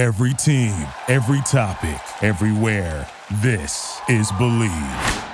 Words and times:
Every 0.00 0.32
team, 0.32 0.86
every 1.08 1.42
topic, 1.42 2.00
everywhere. 2.22 3.06
This 3.42 4.00
is 4.08 4.32
Bleav. 4.32 5.28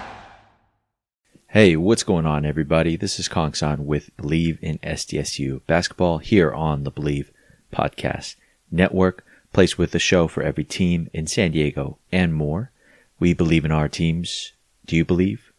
Hey, 1.47 1.77
what's 1.77 2.03
going 2.03 2.27
on, 2.27 2.45
everybody? 2.45 2.97
This 2.97 3.21
is 3.21 3.29
Kangsan 3.29 3.85
with 3.85 4.11
Bleav 4.17 4.59
in 4.61 4.79
SDSU 4.79 5.61
basketball 5.69 6.19
here 6.19 6.53
on 6.53 6.83
the 6.83 6.91
Bleav 6.91 7.29
Podcast 7.73 8.35
Network, 8.69 9.25
place 9.53 9.79
with 9.79 9.95
a 9.95 10.01
show 10.01 10.27
for 10.27 10.43
every 10.43 10.65
team 10.65 11.11
in 11.13 11.29
San 11.29 11.53
Diego 11.53 11.99
and 12.11 12.35
more. 12.35 12.73
We 13.21 13.35
believe 13.35 13.65
in 13.65 13.71
our 13.71 13.89
teams. 13.89 14.53
Do 14.85 14.97
you 14.97 15.05
believe? 15.05 15.53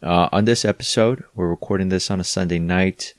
Uh, 0.00 0.28
on 0.30 0.44
this 0.44 0.64
episode, 0.64 1.24
we're 1.34 1.48
recording 1.48 1.88
this 1.88 2.12
on 2.12 2.20
a 2.20 2.24
Sunday 2.24 2.60
night. 2.60 3.12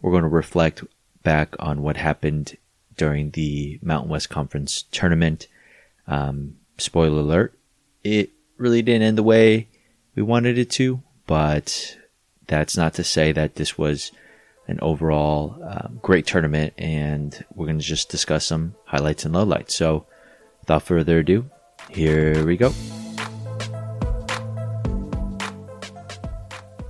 We're 0.00 0.12
going 0.12 0.22
to 0.22 0.28
reflect 0.28 0.84
back 1.24 1.56
on 1.58 1.82
what 1.82 1.96
happened 1.96 2.56
during 2.96 3.30
the 3.30 3.78
Mountain 3.82 4.10
West 4.10 4.30
Conference 4.30 4.84
tournament. 4.92 5.48
Um, 6.06 6.56
spoiler 6.78 7.20
alert, 7.20 7.58
it 8.02 8.30
really 8.56 8.82
didn't 8.82 9.02
end 9.02 9.18
the 9.18 9.22
way 9.22 9.68
we 10.14 10.22
wanted 10.22 10.58
it 10.58 10.70
to, 10.70 11.02
but 11.26 11.96
that's 12.46 12.76
not 12.76 12.94
to 12.94 13.04
say 13.04 13.32
that 13.32 13.54
this 13.54 13.78
was 13.78 14.12
an 14.68 14.78
overall 14.80 15.58
um, 15.64 15.98
great 16.02 16.26
tournament, 16.26 16.72
and 16.78 17.44
we're 17.54 17.66
going 17.66 17.78
to 17.78 17.84
just 17.84 18.08
discuss 18.08 18.46
some 18.46 18.74
highlights 18.84 19.24
and 19.24 19.34
lowlights. 19.34 19.72
So, 19.72 20.06
without 20.60 20.82
further 20.82 21.18
ado, 21.18 21.50
here 21.90 22.44
we 22.44 22.56
go. 22.56 22.72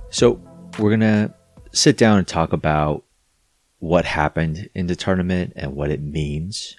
So, 0.09 0.39
we're 0.77 0.89
going 0.89 0.99
to 0.99 1.33
sit 1.71 1.97
down 1.97 2.19
and 2.19 2.27
talk 2.27 2.53
about 2.53 3.03
what 3.83 4.05
happened 4.05 4.69
in 4.73 4.87
the 4.87 4.95
tournament 4.95 5.51
and 5.57 5.75
what 5.75 5.91
it 5.91 6.01
means 6.01 6.77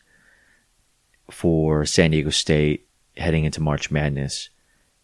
for 1.30 1.84
San 1.84 2.12
Diego 2.12 2.30
State 2.30 2.86
heading 3.18 3.44
into 3.44 3.60
March 3.60 3.90
Madness. 3.90 4.48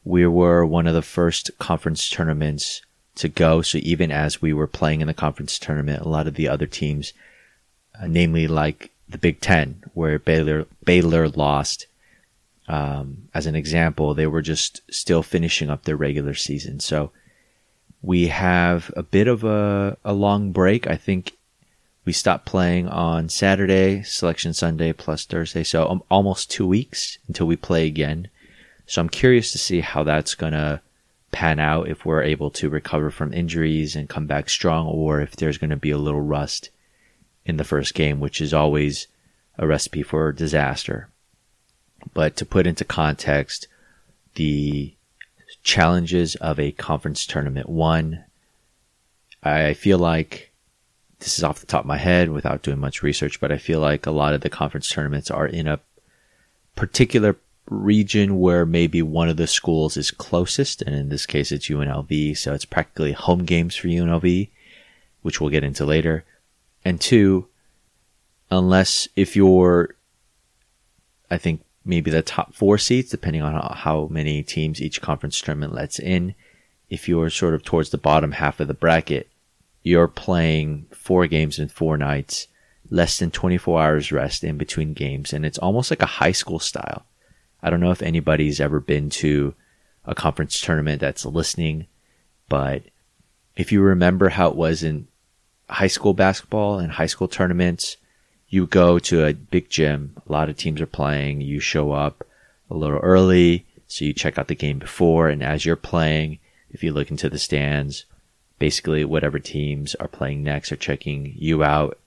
We 0.02 0.26
were 0.26 0.64
one 0.64 0.86
of 0.86 0.94
the 0.94 1.02
first 1.02 1.50
conference 1.58 2.08
tournaments 2.08 2.80
to 3.16 3.28
go. 3.28 3.60
So 3.60 3.76
even 3.82 4.10
as 4.10 4.40
we 4.40 4.54
were 4.54 4.66
playing 4.66 5.02
in 5.02 5.08
the 5.08 5.12
conference 5.12 5.58
tournament, 5.58 6.00
a 6.00 6.08
lot 6.08 6.26
of 6.26 6.36
the 6.36 6.48
other 6.48 6.64
teams, 6.64 7.12
uh, 8.02 8.06
namely 8.06 8.46
like 8.46 8.92
the 9.06 9.18
Big 9.18 9.42
Ten, 9.42 9.84
where 9.92 10.18
Baylor 10.18 10.66
Baylor 10.82 11.28
lost, 11.28 11.86
um, 12.66 13.28
as 13.34 13.44
an 13.44 13.54
example, 13.54 14.14
they 14.14 14.26
were 14.26 14.40
just 14.40 14.80
still 14.90 15.22
finishing 15.22 15.68
up 15.68 15.84
their 15.84 15.96
regular 15.96 16.32
season. 16.32 16.80
So 16.80 17.10
we 18.00 18.28
have 18.28 18.90
a 18.96 19.02
bit 19.02 19.28
of 19.28 19.44
a, 19.44 19.98
a 20.02 20.14
long 20.14 20.52
break. 20.52 20.86
I 20.86 20.96
think 20.96 21.34
we 22.04 22.12
stopped 22.12 22.46
playing 22.46 22.88
on 22.88 23.28
Saturday, 23.28 24.02
selection 24.02 24.54
Sunday 24.54 24.92
plus 24.92 25.24
Thursday. 25.24 25.62
So 25.64 25.88
um, 25.88 26.02
almost 26.10 26.50
two 26.50 26.66
weeks 26.66 27.18
until 27.28 27.46
we 27.46 27.56
play 27.56 27.86
again. 27.86 28.28
So 28.86 29.00
I'm 29.00 29.08
curious 29.08 29.52
to 29.52 29.58
see 29.58 29.80
how 29.80 30.02
that's 30.02 30.34
going 30.34 30.52
to 30.54 30.80
pan 31.30 31.60
out 31.60 31.88
if 31.88 32.04
we're 32.04 32.22
able 32.22 32.50
to 32.50 32.68
recover 32.68 33.10
from 33.10 33.32
injuries 33.32 33.94
and 33.94 34.08
come 34.08 34.26
back 34.26 34.48
strong 34.48 34.86
or 34.86 35.20
if 35.20 35.36
there's 35.36 35.58
going 35.58 35.70
to 35.70 35.76
be 35.76 35.90
a 35.90 35.98
little 35.98 36.20
rust 36.20 36.70
in 37.44 37.56
the 37.56 37.64
first 37.64 37.94
game, 37.94 38.18
which 38.18 38.40
is 38.40 38.52
always 38.52 39.06
a 39.58 39.66
recipe 39.66 40.02
for 40.02 40.32
disaster. 40.32 41.08
But 42.14 42.34
to 42.36 42.46
put 42.46 42.66
into 42.66 42.84
context, 42.84 43.68
the 44.34 44.94
challenges 45.62 46.34
of 46.36 46.58
a 46.58 46.72
conference 46.72 47.26
tournament. 47.26 47.68
One, 47.68 48.24
I 49.42 49.74
feel 49.74 49.98
like 49.98 50.49
this 51.20 51.38
is 51.38 51.44
off 51.44 51.60
the 51.60 51.66
top 51.66 51.82
of 51.82 51.86
my 51.86 51.98
head 51.98 52.30
without 52.30 52.62
doing 52.62 52.78
much 52.78 53.02
research, 53.02 53.40
but 53.40 53.52
I 53.52 53.58
feel 53.58 53.80
like 53.80 54.06
a 54.06 54.10
lot 54.10 54.34
of 54.34 54.40
the 54.40 54.50
conference 54.50 54.88
tournaments 54.88 55.30
are 55.30 55.46
in 55.46 55.68
a 55.68 55.80
particular 56.74 57.36
region 57.68 58.40
where 58.40 58.66
maybe 58.66 59.02
one 59.02 59.28
of 59.28 59.36
the 59.36 59.46
schools 59.46 59.96
is 59.96 60.10
closest, 60.10 60.82
and 60.82 60.94
in 60.94 61.08
this 61.08 61.26
case 61.26 61.52
it's 61.52 61.68
UNLV, 61.68 62.36
so 62.36 62.54
it's 62.54 62.64
practically 62.64 63.12
home 63.12 63.44
games 63.44 63.76
for 63.76 63.88
UNLV, 63.88 64.48
which 65.22 65.40
we'll 65.40 65.50
get 65.50 65.64
into 65.64 65.84
later. 65.84 66.24
And 66.84 67.00
two, 67.00 67.48
unless 68.50 69.06
if 69.14 69.36
you're, 69.36 69.94
I 71.30 71.38
think 71.38 71.62
maybe 71.84 72.10
the 72.10 72.22
top 72.22 72.54
four 72.54 72.78
seeds, 72.78 73.10
depending 73.10 73.42
on 73.42 73.76
how 73.76 74.08
many 74.10 74.42
teams 74.42 74.80
each 74.80 75.00
conference 75.00 75.40
tournament 75.40 75.74
lets 75.74 75.98
in, 75.98 76.34
if 76.88 77.08
you're 77.08 77.30
sort 77.30 77.54
of 77.54 77.62
towards 77.62 77.90
the 77.90 77.98
bottom 77.98 78.32
half 78.32 78.58
of 78.58 78.68
the 78.68 78.74
bracket, 78.74 79.29
you're 79.82 80.08
playing 80.08 80.86
four 80.90 81.26
games 81.26 81.58
in 81.58 81.68
four 81.68 81.96
nights, 81.96 82.48
less 82.90 83.18
than 83.18 83.30
24 83.30 83.80
hours 83.80 84.12
rest 84.12 84.44
in 84.44 84.58
between 84.58 84.92
games, 84.92 85.32
and 85.32 85.46
it's 85.46 85.58
almost 85.58 85.90
like 85.90 86.02
a 86.02 86.06
high 86.06 86.32
school 86.32 86.58
style. 86.58 87.04
I 87.62 87.70
don't 87.70 87.80
know 87.80 87.90
if 87.90 88.02
anybody's 88.02 88.60
ever 88.60 88.80
been 88.80 89.10
to 89.10 89.54
a 90.04 90.14
conference 90.14 90.60
tournament 90.60 91.00
that's 91.00 91.24
listening, 91.24 91.86
but 92.48 92.82
if 93.56 93.72
you 93.72 93.80
remember 93.82 94.30
how 94.30 94.48
it 94.48 94.56
was 94.56 94.82
in 94.82 95.06
high 95.68 95.86
school 95.86 96.14
basketball 96.14 96.78
and 96.78 96.92
high 96.92 97.06
school 97.06 97.28
tournaments, 97.28 97.96
you 98.48 98.66
go 98.66 98.98
to 98.98 99.24
a 99.24 99.32
big 99.32 99.70
gym, 99.70 100.16
a 100.26 100.32
lot 100.32 100.48
of 100.48 100.56
teams 100.56 100.80
are 100.80 100.86
playing, 100.86 101.40
you 101.40 101.60
show 101.60 101.92
up 101.92 102.26
a 102.70 102.74
little 102.74 102.98
early, 102.98 103.66
so 103.86 104.04
you 104.04 104.12
check 104.12 104.38
out 104.38 104.48
the 104.48 104.54
game 104.54 104.78
before, 104.78 105.28
and 105.28 105.42
as 105.42 105.64
you're 105.64 105.76
playing, 105.76 106.38
if 106.70 106.82
you 106.82 106.92
look 106.92 107.10
into 107.10 107.28
the 107.28 107.38
stands, 107.38 108.04
basically 108.60 109.04
whatever 109.04 109.40
teams 109.40 109.96
are 109.96 110.06
playing 110.06 110.44
next 110.44 110.70
are 110.70 110.76
checking 110.76 111.34
you 111.36 111.64
out 111.64 111.98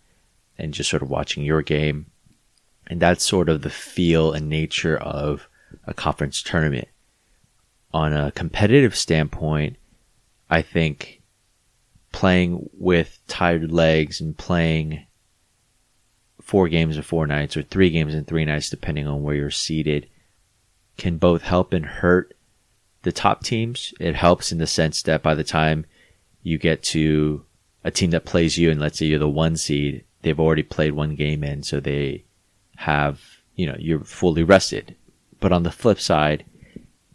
and 0.57 0.73
just 0.73 0.89
sort 0.89 1.01
of 1.01 1.09
watching 1.09 1.43
your 1.43 1.61
game. 1.61 2.05
And 2.87 3.01
that's 3.01 3.25
sort 3.25 3.49
of 3.49 3.63
the 3.63 3.69
feel 3.69 4.31
and 4.31 4.47
nature 4.47 4.95
of 4.97 5.49
a 5.85 5.93
conference 5.93 6.41
tournament. 6.41 6.87
On 7.91 8.13
a 8.13 8.31
competitive 8.31 8.95
standpoint, 8.95 9.77
I 10.49 10.61
think 10.61 11.21
playing 12.11 12.69
with 12.73 13.19
tired 13.27 13.71
legs 13.71 14.21
and 14.21 14.37
playing 14.37 15.05
four 16.39 16.69
games 16.69 16.97
in 16.97 17.03
four 17.03 17.25
nights 17.25 17.57
or 17.57 17.63
three 17.63 17.89
games 17.89 18.13
in 18.13 18.25
three 18.25 18.45
nights, 18.45 18.69
depending 18.69 19.07
on 19.07 19.23
where 19.23 19.35
you're 19.35 19.49
seated, 19.49 20.07
can 20.97 21.17
both 21.17 21.41
help 21.41 21.73
and 21.73 21.85
hurt 21.85 22.35
the 23.01 23.11
top 23.11 23.43
teams. 23.43 23.93
It 23.99 24.15
helps 24.15 24.51
in 24.51 24.59
the 24.59 24.67
sense 24.67 25.01
that 25.03 25.23
by 25.23 25.33
the 25.33 25.43
time 25.43 25.85
you 26.43 26.57
get 26.57 26.83
to 26.83 27.43
a 27.83 27.91
team 27.91 28.11
that 28.11 28.25
plays 28.25 28.57
you, 28.57 28.69
and 28.69 28.79
let's 28.79 28.99
say 28.99 29.05
you're 29.05 29.19
the 29.19 29.27
one 29.27 29.57
seed, 29.57 30.03
they've 30.21 30.39
already 30.39 30.63
played 30.63 30.93
one 30.93 31.15
game 31.15 31.43
in, 31.43 31.63
so 31.63 31.79
they 31.79 32.23
have, 32.77 33.21
you 33.55 33.65
know, 33.65 33.75
you're 33.79 34.03
fully 34.03 34.43
rested. 34.43 34.95
But 35.39 35.51
on 35.51 35.63
the 35.63 35.71
flip 35.71 35.99
side, 35.99 36.45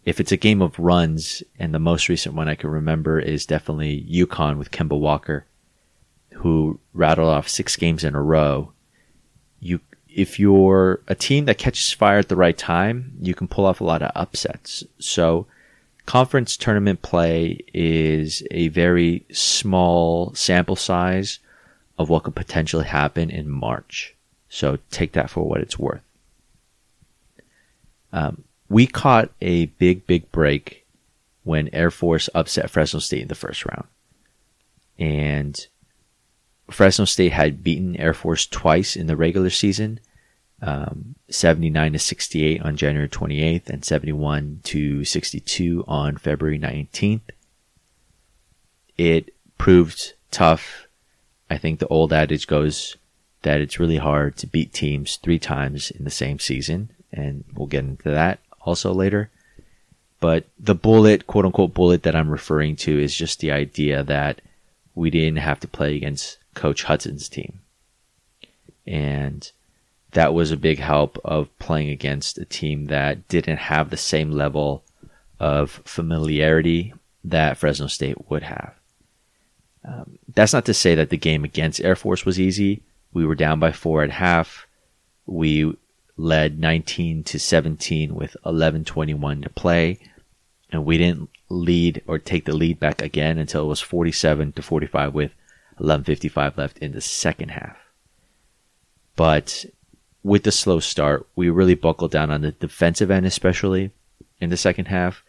if 0.05 0.19
it's 0.19 0.31
a 0.31 0.37
game 0.37 0.61
of 0.61 0.79
runs, 0.79 1.43
and 1.57 1.73
the 1.73 1.79
most 1.79 2.09
recent 2.09 2.35
one 2.35 2.47
I 2.47 2.55
can 2.55 2.69
remember 2.69 3.19
is 3.19 3.45
definitely 3.45 4.05
UConn 4.09 4.57
with 4.57 4.71
Kemba 4.71 4.99
Walker, 4.99 5.45
who 6.33 6.79
rattled 6.93 7.29
off 7.29 7.49
six 7.49 7.75
games 7.75 8.03
in 8.03 8.15
a 8.15 8.21
row. 8.21 8.71
You, 9.59 9.81
if 10.07 10.39
you're 10.39 11.01
a 11.07 11.15
team 11.15 11.45
that 11.45 11.57
catches 11.57 11.91
fire 11.91 12.19
at 12.19 12.29
the 12.29 12.35
right 12.35 12.57
time, 12.57 13.13
you 13.21 13.33
can 13.33 13.47
pull 13.47 13.65
off 13.65 13.81
a 13.81 13.85
lot 13.85 14.01
of 14.01 14.11
upsets. 14.15 14.83
So 14.99 15.47
conference 16.09 16.57
tournament 16.57 17.03
play 17.03 17.59
is 17.71 18.41
a 18.49 18.67
very 18.69 19.23
small 19.31 20.33
sample 20.33 20.75
size 20.75 21.37
of 21.99 22.09
what 22.09 22.23
could 22.23 22.33
potentially 22.33 22.85
happen 22.85 23.29
in 23.29 23.47
March. 23.47 24.15
So 24.49 24.79
take 24.89 25.11
that 25.11 25.29
for 25.29 25.47
what 25.47 25.61
it's 25.61 25.77
worth. 25.77 26.01
Um, 28.11 28.43
we 28.69 28.87
caught 28.87 29.29
a 29.39 29.67
big, 29.67 30.07
big 30.07 30.31
break 30.31 30.83
when 31.43 31.69
Air 31.73 31.91
Force 31.91 32.27
upset 32.33 32.71
Fresno 32.71 32.99
State 32.99 33.21
in 33.21 33.27
the 33.27 33.35
first 33.35 33.63
round. 33.63 33.85
And 34.97 35.67
Fresno 36.71 37.05
State 37.05 37.33
had 37.33 37.63
beaten 37.63 37.95
Air 37.97 38.15
Force 38.15 38.47
twice 38.47 38.95
in 38.95 39.05
the 39.05 39.15
regular 39.15 39.51
season 39.51 39.99
um, 40.61 41.15
79 41.29 41.93
to 41.93 41.99
68 41.99 42.61
on 42.61 42.75
January 42.75 43.09
28th 43.09 43.69
and 43.69 43.85
71 43.85 44.61
to 44.63 45.05
62 45.05 45.83
on 45.87 46.17
February 46.17 46.59
19th. 46.59 47.21
It 48.97 49.33
proved 49.57 50.13
tough. 50.31 50.87
I 51.49 51.57
think 51.57 51.79
the 51.79 51.87
old 51.87 52.11
adage 52.11 52.47
goes 52.47 52.97
that 53.43 53.61
it's 53.61 53.79
really 53.79 53.97
hard 53.97 54.35
to 54.37 54.47
beat 54.47 54.73
teams 54.73 55.15
three 55.15 55.39
times 55.39 55.91
in 55.91 56.03
the 56.03 56.09
same 56.09 56.39
season, 56.39 56.89
and 57.11 57.45
we'll 57.55 57.67
get 57.67 57.85
into 57.85 58.11
that 58.11 58.39
also 58.61 58.93
later. 58.93 59.29
But 60.19 60.45
the 60.59 60.75
bullet, 60.75 61.27
quote 61.27 61.45
unquote 61.45 61.73
bullet 61.73 62.03
that 62.03 62.15
I'm 62.15 62.29
referring 62.29 62.75
to 62.77 62.99
is 62.99 63.15
just 63.15 63.39
the 63.39 63.51
idea 63.51 64.03
that 64.03 64.41
we 64.95 65.09
didn't 65.09 65.37
have 65.37 65.61
to 65.61 65.67
play 65.67 65.95
against 65.95 66.37
Coach 66.53 66.83
Hutson's 66.83 67.29
team. 67.29 67.61
And 68.85 69.49
that 70.11 70.33
was 70.33 70.51
a 70.51 70.57
big 70.57 70.79
help 70.79 71.19
of 71.23 71.55
playing 71.59 71.89
against 71.89 72.37
a 72.37 72.45
team 72.45 72.85
that 72.85 73.27
didn't 73.27 73.57
have 73.57 73.89
the 73.89 73.97
same 73.97 74.31
level 74.31 74.83
of 75.39 75.81
familiarity 75.85 76.93
that 77.23 77.57
Fresno 77.57 77.87
State 77.87 78.29
would 78.29 78.43
have. 78.43 78.73
Um, 79.85 80.17
that's 80.33 80.53
not 80.53 80.65
to 80.65 80.73
say 80.73 80.95
that 80.95 81.09
the 81.09 81.17
game 81.17 81.43
against 81.43 81.81
Air 81.81 81.95
Force 81.95 82.25
was 82.25 82.39
easy. 82.39 82.81
We 83.13 83.25
were 83.25 83.35
down 83.35 83.59
by 83.59 83.71
four 83.71 84.03
at 84.03 84.11
half. 84.11 84.67
We 85.25 85.75
led 86.17 86.59
19 86.59 87.23
to 87.23 87.39
17 87.39 88.13
with 88.13 88.35
11:21 88.45 89.43
to 89.43 89.49
play, 89.49 89.99
and 90.71 90.85
we 90.85 90.97
didn't 90.97 91.29
lead 91.47 92.01
or 92.07 92.19
take 92.19 92.45
the 92.45 92.55
lead 92.55 92.79
back 92.79 93.01
again 93.01 93.37
until 93.37 93.63
it 93.63 93.67
was 93.67 93.79
47 93.79 94.51
to 94.53 94.61
45 94.61 95.13
with 95.13 95.31
11:55 95.79 96.57
left 96.57 96.77
in 96.79 96.91
the 96.91 97.01
second 97.01 97.49
half. 97.51 97.77
But 99.15 99.65
with 100.29 100.43
the 100.43 100.51
slow 100.51 100.79
start, 100.79 101.27
we 101.35 101.49
really 101.49 101.73
buckled 101.73 102.11
down 102.11 102.29
on 102.29 102.41
the 102.41 102.51
defensive 102.51 103.09
end, 103.09 103.25
especially 103.25 103.91
in 104.39 104.51
the 104.51 104.57
second 104.57 104.85
half, 104.85 105.23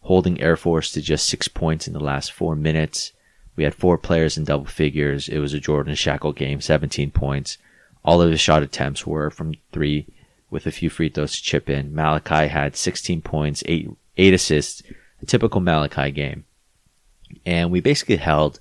holding 0.00 0.40
Air 0.40 0.56
Force 0.56 0.90
to 0.92 1.02
just 1.02 1.28
six 1.28 1.48
points 1.48 1.86
in 1.86 1.92
the 1.92 2.00
last 2.00 2.32
four 2.32 2.56
minutes. 2.56 3.12
We 3.56 3.64
had 3.64 3.74
four 3.74 3.98
players 3.98 4.38
in 4.38 4.44
double 4.44 4.64
figures. 4.64 5.28
It 5.28 5.38
was 5.38 5.52
a 5.52 5.60
Jordan 5.60 5.94
Schakel 5.94 6.34
game, 6.34 6.62
17 6.62 7.10
points. 7.10 7.58
All 8.04 8.22
of 8.22 8.30
his 8.30 8.40
shot 8.40 8.62
attempts 8.62 9.06
were 9.06 9.30
from 9.30 9.54
three 9.70 10.06
with 10.50 10.66
a 10.66 10.72
few 10.72 10.88
free 10.88 11.10
throws 11.10 11.36
to 11.36 11.42
chip 11.42 11.68
in. 11.68 11.94
Malachi 11.94 12.48
had 12.48 12.74
16 12.74 13.20
points, 13.20 13.62
eight, 13.66 13.90
eight 14.16 14.32
assists, 14.32 14.82
a 15.20 15.26
typical 15.26 15.60
Malachi 15.60 16.10
game. 16.10 16.46
And 17.44 17.70
we 17.70 17.80
basically 17.80 18.16
held 18.16 18.60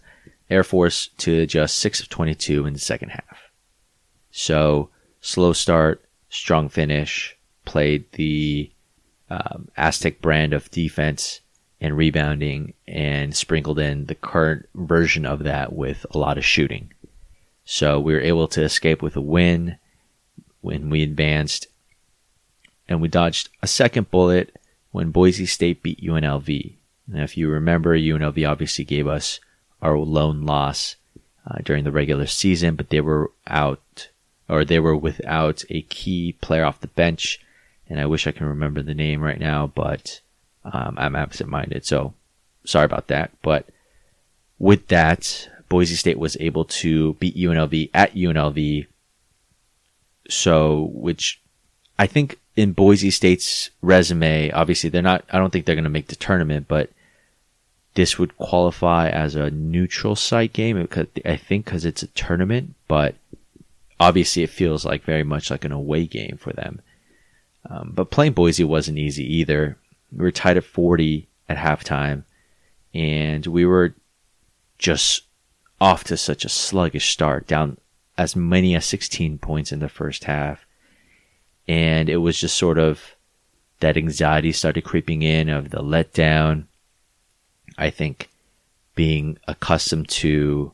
Air 0.49 0.65
Force 0.65 1.07
to 1.19 1.45
just 1.45 1.79
6 1.79 2.01
of 2.01 2.09
22 2.09 2.65
in 2.65 2.73
the 2.73 2.79
second 2.79 3.09
half. 3.09 3.37
So, 4.31 4.89
slow 5.27 5.51
start, 5.51 6.01
strong 6.29 6.69
finish, 6.69 7.35
played 7.65 8.09
the 8.13 8.71
um, 9.29 9.67
Aztec 9.75 10.21
brand 10.21 10.53
of 10.53 10.71
defense 10.71 11.41
and 11.81 11.97
rebounding, 11.97 12.73
and 12.87 13.35
sprinkled 13.35 13.77
in 13.77 14.05
the 14.05 14.15
current 14.15 14.67
version 14.73 15.25
of 15.25 15.43
that 15.43 15.73
with 15.73 16.05
a 16.11 16.17
lot 16.17 16.37
of 16.37 16.45
shooting. 16.45 16.91
So 17.65 17.99
we 17.99 18.13
were 18.13 18.21
able 18.21 18.47
to 18.47 18.63
escape 18.63 19.01
with 19.01 19.17
a 19.17 19.21
win 19.21 19.77
when 20.61 20.89
we 20.89 21.03
advanced, 21.03 21.67
and 22.87 23.01
we 23.01 23.09
dodged 23.09 23.49
a 23.61 23.67
second 23.67 24.09
bullet 24.09 24.55
when 24.91 25.11
Boise 25.11 25.45
State 25.45 25.83
beat 25.83 26.01
UNLV. 26.01 26.73
Now, 27.05 27.23
if 27.23 27.37
you 27.37 27.49
remember, 27.49 27.95
UNLV 27.97 28.49
obviously 28.49 28.85
gave 28.85 29.07
us 29.07 29.41
our 29.81 29.97
lone 29.97 30.45
loss 30.45 30.95
uh, 31.45 31.59
during 31.63 31.83
the 31.83 31.91
regular 31.91 32.25
season, 32.27 32.75
but 32.75 32.89
they 32.89 33.01
were 33.01 33.29
out 33.45 34.07
or 34.49 34.63
they 34.63 34.79
were 34.79 34.95
without 34.95 35.63
a 35.69 35.81
key 35.83 36.33
player 36.41 36.65
off 36.65 36.81
the 36.81 36.87
bench. 36.87 37.39
And 37.89 37.99
I 37.99 38.05
wish 38.05 38.27
I 38.27 38.31
can 38.31 38.47
remember 38.47 38.81
the 38.81 38.93
name 38.93 39.21
right 39.21 39.39
now, 39.39 39.67
but 39.67 40.21
um, 40.65 40.95
I'm 40.97 41.15
absent 41.15 41.49
minded. 41.49 41.85
So 41.85 42.13
sorry 42.65 42.85
about 42.85 43.07
that. 43.07 43.31
But 43.41 43.65
with 44.59 44.87
that, 44.87 45.49
Boise 45.69 45.95
State 45.95 46.19
was 46.19 46.37
able 46.39 46.65
to 46.65 47.13
beat 47.15 47.35
UNLV 47.35 47.89
at 47.93 48.13
UNLV. 48.13 48.87
So, 50.29 50.89
which 50.93 51.41
I 51.97 52.07
think 52.07 52.39
in 52.55 52.73
Boise 52.73 53.11
State's 53.11 53.69
resume, 53.81 54.51
obviously 54.51 54.89
they're 54.89 55.01
not, 55.01 55.23
I 55.31 55.37
don't 55.37 55.51
think 55.51 55.65
they're 55.65 55.75
going 55.75 55.83
to 55.83 55.89
make 55.89 56.07
the 56.07 56.15
tournament, 56.15 56.67
but 56.67 56.89
this 57.93 58.19
would 58.19 58.37
qualify 58.37 59.09
as 59.09 59.35
a 59.35 59.49
neutral 59.49 60.15
site 60.15 60.53
game 60.53 60.87
I 61.25 61.35
think 61.35 61.65
because 61.65 61.83
it's 61.83 62.03
a 62.03 62.07
tournament, 62.07 62.75
but 62.87 63.15
obviously 63.99 64.43
it 64.43 64.49
feels 64.49 64.85
like 64.85 65.03
very 65.03 65.23
much 65.23 65.49
like 65.49 65.65
an 65.65 65.71
away 65.71 66.05
game 66.05 66.37
for 66.37 66.53
them. 66.53 66.81
Um, 67.69 67.91
but 67.93 68.11
playing 68.11 68.33
Boise 68.33 68.63
wasn't 68.63 68.97
easy 68.97 69.23
either. 69.37 69.77
We 70.11 70.23
were 70.23 70.31
tied 70.31 70.57
at 70.57 70.63
40 70.63 71.27
at 71.49 71.57
halftime, 71.57 72.23
and 72.93 73.45
we 73.45 73.65
were 73.65 73.93
just 74.77 75.23
off 75.81 76.03
to 76.05 76.17
such 76.17 76.45
a 76.45 76.49
sluggish 76.49 77.09
start, 77.09 77.47
down 77.47 77.77
as 78.17 78.35
many 78.35 78.75
as 78.75 78.85
16 78.85 79.37
points 79.39 79.71
in 79.71 79.79
the 79.79 79.89
first 79.89 80.23
half. 80.25 80.65
And 81.67 82.09
it 82.09 82.17
was 82.17 82.39
just 82.39 82.57
sort 82.57 82.77
of 82.77 83.15
that 83.79 83.97
anxiety 83.97 84.51
started 84.51 84.83
creeping 84.83 85.21
in 85.21 85.49
of 85.49 85.69
the 85.69 85.81
letdown. 85.81 86.65
I 87.77 87.89
think 87.89 88.29
being 88.95 89.37
accustomed 89.47 90.09
to 90.09 90.71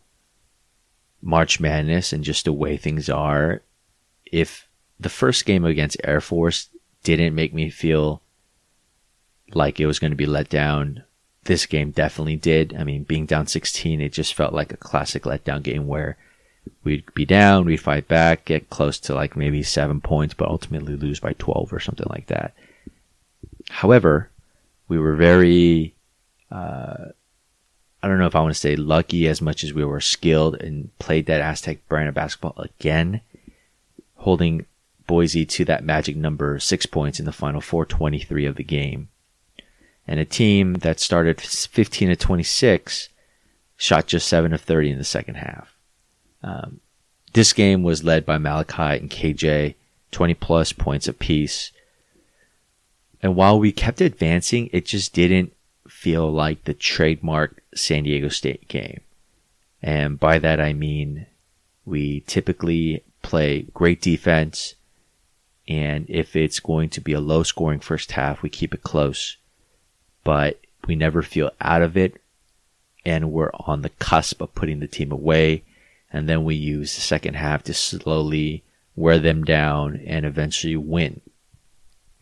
March 1.24 1.60
Madness 1.60 2.12
and 2.12 2.24
just 2.24 2.46
the 2.46 2.54
way 2.54 2.75
things 2.75 3.10
are, 3.10 3.62
if 4.25 4.68
the 5.00 5.10
first 5.10 5.46
game 5.46 5.64
against 5.66 5.98
Air 6.04 6.22
Force 6.22 6.68
didn't 7.04 7.34
make 7.34 7.54
me 7.54 7.70
feel 7.70 8.22
like 9.54 9.80
it 9.80 9.88
was 9.88 10.00
going 10.00 10.12
to 10.12 10.18
be 10.18 10.25
let 10.25 10.50
down, 10.50 11.04
this 11.46 11.66
game 11.66 11.92
definitely 11.92 12.36
did. 12.36 12.75
I 12.78 12.84
mean, 12.84 13.04
being 13.04 13.25
down 13.25 13.48
16, 13.48 14.02
it 14.02 14.14
just 14.14 14.34
felt 14.34 14.54
like 14.54 14.74
a 14.74 14.78
classic 14.78 15.24
letdown 15.24 15.64
game 15.64 15.88
where 15.88 16.18
we'd 16.84 17.14
be 17.14 17.25
down, 17.25 17.66
we'd 17.66 17.78
fight 17.78 18.08
back, 18.08 18.46
get 18.46 18.70
close 18.70 19.00
to 19.00 19.16
like 19.16 19.36
maybe 19.36 19.64
seven 19.64 20.02
points, 20.02 20.34
but 20.34 20.50
ultimately 20.50 20.96
lose 20.96 21.20
by 21.20 21.34
12 21.34 21.72
or 21.72 21.80
something 21.80 22.08
like 22.10 22.28
that. 22.28 22.54
However, 23.70 24.30
we 24.88 25.00
were 25.00 25.16
very, 25.16 25.94
uh, 26.52 27.10
I 28.03 28.07
don't 28.07 28.19
know 28.19 28.27
if 28.27 28.35
I 28.35 28.41
want 28.41 28.53
to 28.53 28.59
say 28.59 28.75
lucky 28.75 29.27
as 29.29 29.41
much 29.41 29.63
as 29.63 29.73
we 29.73 29.85
were 29.85 30.01
skilled 30.01 30.61
and 30.61 30.95
played 31.00 31.25
that 31.27 31.41
Aztec 31.41 31.88
brand 31.88 32.09
of 32.09 32.13
basketball 32.13 32.53
again, 32.57 33.21
holding 34.17 34.65
Boise 35.07 35.45
to 35.45 35.65
that 35.65 35.85
magic 35.85 36.17
number 36.17 36.59
six 36.59 36.85
points 36.85 37.19
in 37.19 37.25
the 37.25 37.31
final 37.31 37.61
423 37.61 38.45
of 38.45 38.57
the 38.57 38.63
game 38.63 39.07
and 40.07 40.19
a 40.19 40.25
team 40.25 40.75
that 40.75 41.00
started 41.00 41.39
15 41.39 42.09
to 42.09 42.15
26 42.15 43.09
shot 43.77 44.07
just 44.07 44.27
7 44.27 44.53
of 44.53 44.61
30 44.61 44.91
in 44.91 44.97
the 44.97 45.03
second 45.03 45.35
half. 45.35 45.73
Um, 46.41 46.79
this 47.33 47.53
game 47.53 47.83
was 47.83 48.03
led 48.03 48.25
by 48.25 48.38
Malachi 48.38 49.00
and 49.00 49.09
KJ, 49.09 49.75
20 50.11 50.33
plus 50.35 50.73
points 50.73 51.07
apiece. 51.07 51.71
And 53.21 53.35
while 53.35 53.57
we 53.57 53.71
kept 53.71 54.01
advancing, 54.01 54.69
it 54.73 54.85
just 54.85 55.13
didn't 55.13 55.53
feel 55.88 56.31
like 56.31 56.63
the 56.63 56.74
trademark 56.74 57.62
San 57.75 58.03
Diego 58.03 58.30
State 58.30 58.68
game. 58.68 59.01
And 59.81 60.19
by 60.19 60.39
that 60.39 60.59
I 60.59 60.74
mean 60.74 61.27
we 61.85 62.21
typically 62.21 63.03
play 63.21 63.68
great 63.74 64.01
defense. 64.01 64.75
And 65.68 66.06
if 66.09 66.35
it's 66.35 66.59
going 66.59 66.89
to 66.89 67.01
be 67.01 67.13
a 67.13 67.21
low 67.21 67.44
scoring 67.44 67.80
first 67.80 68.12
half, 68.13 68.41
we 68.41 68.50
keep 68.50 68.74
it 68.74 68.83
close 68.83 69.38
but 70.24 70.59
we 70.88 70.95
never 70.95 71.21
feel 71.21 71.51
out 71.62 71.81
of 71.81 71.97
it. 71.97 72.21
And 73.06 73.31
we're 73.31 73.51
on 73.53 73.81
the 73.81 73.89
cusp 73.89 74.41
of 74.41 74.56
putting 74.56 74.79
the 74.79 74.88
team 74.88 75.12
away. 75.12 75.63
And 76.12 76.29
then 76.29 76.44
we 76.44 76.56
use 76.56 76.95
the 76.95 77.01
second 77.01 77.36
half 77.36 77.63
to 77.63 77.74
slowly 77.74 78.63
wear 78.95 79.19
them 79.19 79.44
down 79.44 79.97
and 80.06 80.25
eventually 80.25 80.77
win. 80.77 81.21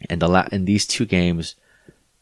And 0.09 0.21
the 0.21 0.27
la- 0.27 0.47
and 0.51 0.65
these 0.65 0.87
two 0.87 1.05
games 1.05 1.55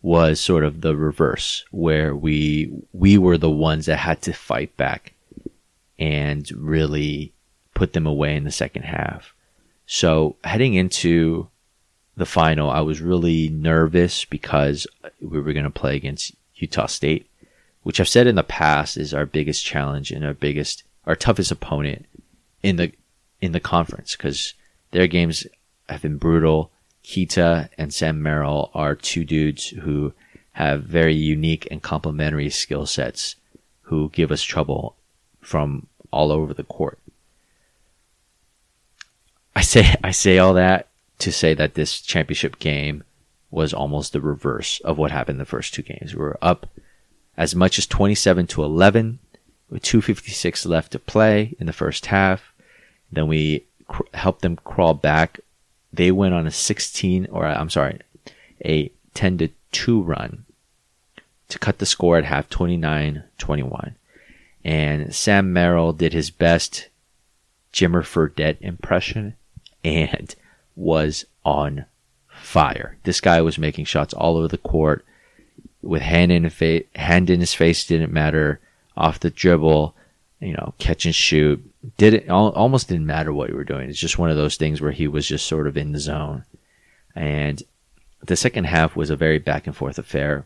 was 0.01 0.39
sort 0.39 0.63
of 0.63 0.81
the 0.81 0.95
reverse 0.95 1.65
where 1.71 2.15
we 2.15 2.71
we 2.93 3.17
were 3.17 3.37
the 3.37 3.49
ones 3.49 3.85
that 3.85 3.97
had 3.97 4.21
to 4.21 4.33
fight 4.33 4.75
back 4.77 5.13
and 5.97 6.49
really 6.53 7.33
put 7.73 7.93
them 7.93 8.07
away 8.07 8.35
in 8.35 8.45
the 8.45 8.51
second 8.51 8.83
half. 8.83 9.33
So 9.85 10.35
heading 10.43 10.75
into 10.75 11.49
the 12.15 12.25
final, 12.25 12.69
I 12.69 12.81
was 12.81 13.01
really 13.01 13.49
nervous 13.49 14.25
because 14.25 14.85
we 15.21 15.39
were 15.39 15.53
going 15.53 15.63
to 15.63 15.69
play 15.69 15.95
against 15.95 16.33
Utah 16.55 16.85
State, 16.85 17.27
which 17.83 17.99
I've 17.99 18.07
said 18.07 18.27
in 18.27 18.35
the 18.35 18.43
past 18.43 18.97
is 18.97 19.13
our 19.13 19.25
biggest 19.25 19.65
challenge 19.65 20.11
and 20.11 20.25
our 20.25 20.33
biggest, 20.33 20.83
our 21.05 21.15
toughest 21.15 21.51
opponent 21.51 22.05
in 22.61 22.75
the 22.75 22.91
in 23.41 23.53
the 23.53 23.59
conference 23.59 24.15
because 24.15 24.53
their 24.91 25.07
games 25.07 25.47
have 25.87 26.01
been 26.01 26.17
brutal. 26.17 26.71
Queta 27.11 27.69
and 27.77 27.93
Sam 27.93 28.21
Merrill 28.21 28.69
are 28.73 28.95
two 28.95 29.25
dudes 29.25 29.69
who 29.69 30.13
have 30.53 30.83
very 30.83 31.15
unique 31.15 31.67
and 31.71 31.81
complementary 31.81 32.49
skill 32.49 32.85
sets 32.85 33.35
who 33.83 34.09
give 34.09 34.31
us 34.31 34.43
trouble 34.43 34.95
from 35.41 35.87
all 36.11 36.31
over 36.31 36.53
the 36.53 36.63
court. 36.63 36.99
I 39.55 39.61
say 39.61 39.95
I 40.03 40.11
say 40.11 40.37
all 40.37 40.53
that 40.53 40.87
to 41.19 41.31
say 41.31 41.53
that 41.53 41.73
this 41.73 42.01
championship 42.01 42.59
game 42.59 43.03
was 43.51 43.73
almost 43.73 44.13
the 44.13 44.21
reverse 44.21 44.79
of 44.81 44.97
what 44.97 45.11
happened 45.11 45.39
the 45.39 45.45
first 45.45 45.73
two 45.73 45.81
games. 45.81 46.13
We 46.13 46.21
were 46.21 46.37
up 46.41 46.67
as 47.35 47.55
much 47.55 47.79
as 47.79 47.87
27 47.87 48.45
to 48.47 48.63
11 48.63 49.19
with 49.69 49.81
256 49.81 50.65
left 50.65 50.91
to 50.91 50.99
play 50.99 51.55
in 51.59 51.65
the 51.65 51.73
first 51.73 52.07
half. 52.07 52.53
Then 53.11 53.27
we 53.27 53.65
cr- 53.87 54.03
helped 54.13 54.41
them 54.41 54.57
crawl 54.57 54.93
back. 54.93 55.39
They 55.91 56.11
went 56.11 56.33
on 56.33 56.47
a 56.47 56.51
16 56.51 57.27
or 57.31 57.45
I'm 57.45 57.69
sorry, 57.69 57.99
a 58.63 58.91
10 59.13 59.37
to 59.39 59.49
2 59.71 60.01
run 60.01 60.45
to 61.47 61.59
cut 61.59 61.79
the 61.79 61.85
score 61.85 62.17
at 62.17 62.25
half 62.25 62.49
29-21. 62.49 63.93
And 64.63 65.13
Sam 65.15 65.51
Merrill 65.51 65.93
did 65.93 66.13
his 66.13 66.29
best 66.29 66.89
Jimmer 67.73 68.03
Fredette 68.03 68.61
impression 68.61 69.35
and 69.83 70.33
was 70.75 71.25
on 71.43 71.85
fire. 72.27 72.97
This 73.03 73.21
guy 73.21 73.41
was 73.41 73.57
making 73.57 73.85
shots 73.85 74.13
all 74.13 74.37
over 74.37 74.47
the 74.47 74.57
court 74.57 75.05
with 75.81 76.01
hand 76.01 76.31
in 76.31 76.49
face, 76.49 76.85
hand 76.95 77.29
in 77.29 77.39
his 77.39 77.53
face 77.53 77.85
didn't 77.85 78.13
matter. 78.13 78.59
Off 78.97 79.19
the 79.19 79.29
dribble, 79.29 79.95
you 80.41 80.51
know, 80.51 80.73
catch 80.77 81.05
and 81.05 81.15
shoot 81.15 81.63
didn't 81.97 82.29
almost 82.29 82.89
didn't 82.89 83.05
matter 83.05 83.31
what 83.31 83.49
you 83.49 83.55
were 83.55 83.63
doing. 83.63 83.89
It's 83.89 83.99
just 83.99 84.19
one 84.19 84.29
of 84.29 84.37
those 84.37 84.57
things 84.57 84.81
where 84.81 84.91
he 84.91 85.07
was 85.07 85.27
just 85.27 85.45
sort 85.45 85.67
of 85.67 85.77
in 85.77 85.91
the 85.91 85.99
zone. 85.99 86.45
And 87.15 87.61
the 88.21 88.35
second 88.35 88.65
half 88.65 88.95
was 88.95 89.09
a 89.09 89.15
very 89.15 89.39
back 89.39 89.65
and 89.65 89.75
forth 89.75 89.97
affair. 89.97 90.45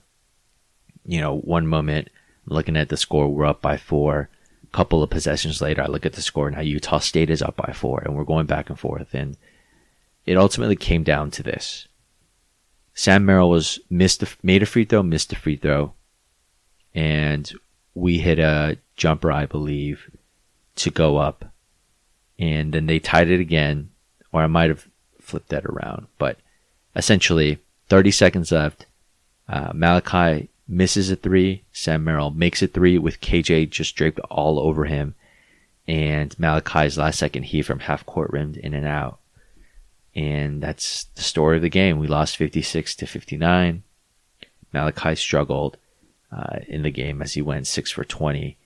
You 1.06 1.20
know, 1.20 1.38
one 1.38 1.68
moment 1.68 2.10
looking 2.46 2.78
at 2.78 2.90
the 2.90 2.98
score, 2.98 3.28
we're 3.30 3.46
up 3.46 3.62
by 3.62 3.78
four. 3.78 4.30
A 4.64 4.68
couple 4.76 5.04
of 5.04 5.10
possessions 5.10 5.62
later, 5.62 5.82
I 5.82 5.88
look 5.88 6.06
at 6.06 6.14
the 6.14 6.22
score 6.22 6.50
now 6.50 6.62
Utah 6.62 7.00
State 7.00 7.30
is 7.30 7.42
up 7.42 7.56
by 7.56 7.74
four, 7.74 8.02
and 8.02 8.16
we're 8.16 8.24
going 8.24 8.46
back 8.46 8.70
and 8.70 8.80
forth. 8.80 9.14
And 9.14 9.38
it 10.26 10.38
ultimately 10.38 10.76
came 10.76 11.04
down 11.04 11.32
to 11.32 11.44
this. 11.44 11.88
Sam 12.94 13.26
Merrill 13.26 13.50
was 13.50 13.80
missed, 13.90 14.22
a, 14.22 14.28
made 14.44 14.62
a 14.62 14.68
free 14.68 14.86
throw, 14.86 15.02
missed 15.02 15.34
a 15.34 15.36
free 15.36 15.58
throw, 15.58 15.94
and 16.94 17.52
we 17.96 18.20
hit 18.20 18.38
a 18.40 18.78
jumper, 18.96 19.32
I 19.32 19.48
believe, 19.48 20.12
to 20.76 20.90
go 20.90 21.18
up, 21.18 21.46
and 22.40 22.74
then 22.74 22.86
they 22.88 23.00
tied 23.00 23.30
it 23.30 23.40
again, 23.40 23.90
or 24.32 24.42
I 24.42 24.48
might 24.48 24.70
have 24.70 24.88
flipped 25.20 25.50
that 25.50 25.66
around, 25.66 26.08
but 26.18 26.38
essentially 26.96 27.60
30 27.90 28.12
seconds 28.12 28.52
left. 28.52 28.86
Uh, 29.48 29.72
Malachi 29.74 30.50
misses 30.68 31.10
a 31.10 31.16
three. 31.16 31.64
Sam 31.72 32.04
Merrill 32.04 32.32
makes 32.32 32.62
a 32.62 32.68
three 32.68 32.98
with 32.98 33.22
KJ 33.22 33.70
just 33.70 33.96
draped 33.96 34.20
all 34.30 34.60
over 34.60 34.86
him. 34.86 35.16
And 35.88 36.38
Malachi's 36.40 36.98
last 36.98 37.20
second 37.20 37.44
heat 37.44 37.64
from 37.64 37.80
half 37.80 38.06
court 38.06 38.32
rimmed 38.32 38.58
in 38.58 38.74
and 38.74 38.86
out. 38.86 39.20
And 40.16 40.62
that's 40.62 41.06
the 41.16 41.22
story 41.22 41.58
of 41.58 41.62
the 41.62 41.70
game. 41.70 42.00
We 42.00 42.08
lost 42.08 42.38
56 42.38 42.96
to 42.96 43.06
59. 43.06 43.84
Malachi 44.72 45.16
struggled 45.16 45.78
uh, 46.32 46.60
in 46.68 46.84
the 46.84 46.92
game 46.92 47.22
as 47.22 47.34
he 47.34 47.42
went 47.42 47.68
6 47.68 47.92
for 47.92 48.04
20. 48.04 48.58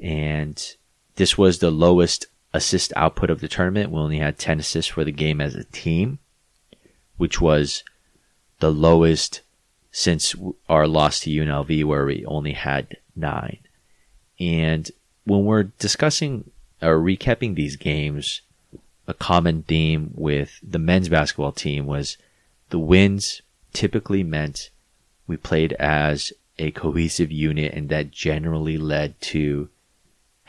And 0.00 0.76
this 1.16 1.36
was 1.36 1.58
the 1.58 1.70
lowest 1.70 2.26
assist 2.52 2.92
output 2.96 3.30
of 3.30 3.40
the 3.40 3.48
tournament. 3.48 3.90
We 3.90 3.98
only 3.98 4.18
had 4.18 4.38
10 4.38 4.60
assists 4.60 4.90
for 4.90 5.04
the 5.04 5.12
game 5.12 5.40
as 5.40 5.54
a 5.54 5.64
team, 5.64 6.18
which 7.16 7.40
was 7.40 7.84
the 8.58 8.72
lowest 8.72 9.40
since 9.92 10.34
our 10.68 10.86
loss 10.86 11.20
to 11.20 11.30
UNLV, 11.30 11.84
where 11.84 12.06
we 12.06 12.24
only 12.26 12.52
had 12.52 12.96
nine. 13.16 13.58
And 14.38 14.90
when 15.24 15.44
we're 15.44 15.64
discussing 15.64 16.50
or 16.80 16.98
recapping 16.98 17.54
these 17.54 17.76
games, 17.76 18.40
a 19.06 19.14
common 19.14 19.62
theme 19.64 20.12
with 20.14 20.60
the 20.62 20.78
men's 20.78 21.08
basketball 21.08 21.52
team 21.52 21.86
was 21.86 22.16
the 22.70 22.78
wins 22.78 23.42
typically 23.72 24.22
meant 24.22 24.70
we 25.26 25.36
played 25.36 25.72
as 25.74 26.32
a 26.58 26.70
cohesive 26.70 27.32
unit, 27.32 27.72
and 27.72 27.88
that 27.88 28.10
generally 28.10 28.78
led 28.78 29.20
to 29.20 29.68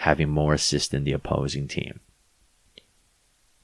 having 0.01 0.29
more 0.29 0.55
assists 0.55 0.89
than 0.89 1.03
the 1.03 1.11
opposing 1.11 1.67
team. 1.67 1.99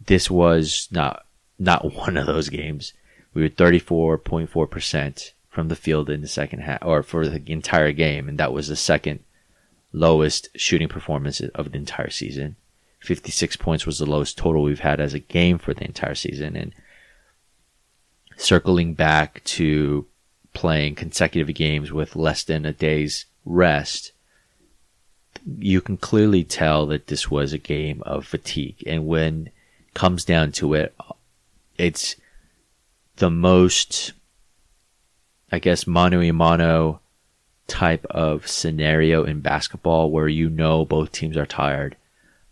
This 0.05 0.29
was 0.29 0.87
not 0.91 1.25
not 1.57 1.93
one 1.95 2.15
of 2.15 2.27
those 2.27 2.49
games. 2.49 2.93
We 3.33 3.41
were 3.41 3.49
34.4% 3.49 5.31
from 5.49 5.67
the 5.67 5.75
field 5.75 6.09
in 6.09 6.21
the 6.21 6.27
second 6.27 6.59
half, 6.59 6.83
or 6.83 7.03
for 7.03 7.27
the 7.27 7.41
entire 7.51 7.91
game, 7.91 8.29
and 8.29 8.37
that 8.37 8.53
was 8.53 8.67
the 8.67 8.75
second 8.75 9.19
lowest 9.91 10.49
shooting 10.55 10.87
performance 10.87 11.39
of 11.39 11.71
the 11.71 11.77
entire 11.77 12.09
season. 12.09 12.55
56 12.99 13.55
points 13.57 13.85
was 13.85 13.99
the 13.99 14.05
lowest 14.05 14.37
total 14.37 14.63
we've 14.63 14.79
had 14.79 14.99
as 14.99 15.13
a 15.13 15.19
game 15.19 15.57
for 15.57 15.73
the 15.73 15.85
entire 15.85 16.15
season. 16.15 16.55
And 16.55 16.73
circling 18.35 18.93
back 18.93 19.43
to 19.45 20.05
playing 20.53 20.95
consecutive 20.95 21.53
games 21.55 21.91
with 21.91 22.15
less 22.15 22.43
than 22.43 22.65
a 22.65 22.73
day's 22.73 23.25
rest, 23.45 24.11
you 25.57 25.81
can 25.81 25.97
clearly 25.97 26.43
tell 26.43 26.85
that 26.87 27.07
this 27.07 27.31
was 27.31 27.53
a 27.53 27.57
game 27.57 28.01
of 28.05 28.25
fatigue. 28.25 28.83
And 28.85 29.07
when 29.07 29.47
it 29.47 29.93
comes 29.93 30.25
down 30.25 30.51
to 30.53 30.73
it, 30.73 30.95
it's 31.77 32.15
the 33.17 33.29
most, 33.29 34.13
I 35.51 35.59
guess, 35.59 35.87
mano 35.87 36.21
a 36.21 36.31
mano 36.31 36.99
type 37.67 38.05
of 38.09 38.47
scenario 38.47 39.23
in 39.23 39.41
basketball 39.41 40.09
where 40.09 40.27
you 40.27 40.49
know 40.49 40.85
both 40.85 41.11
teams 41.11 41.35
are 41.35 41.45
tired 41.45 41.97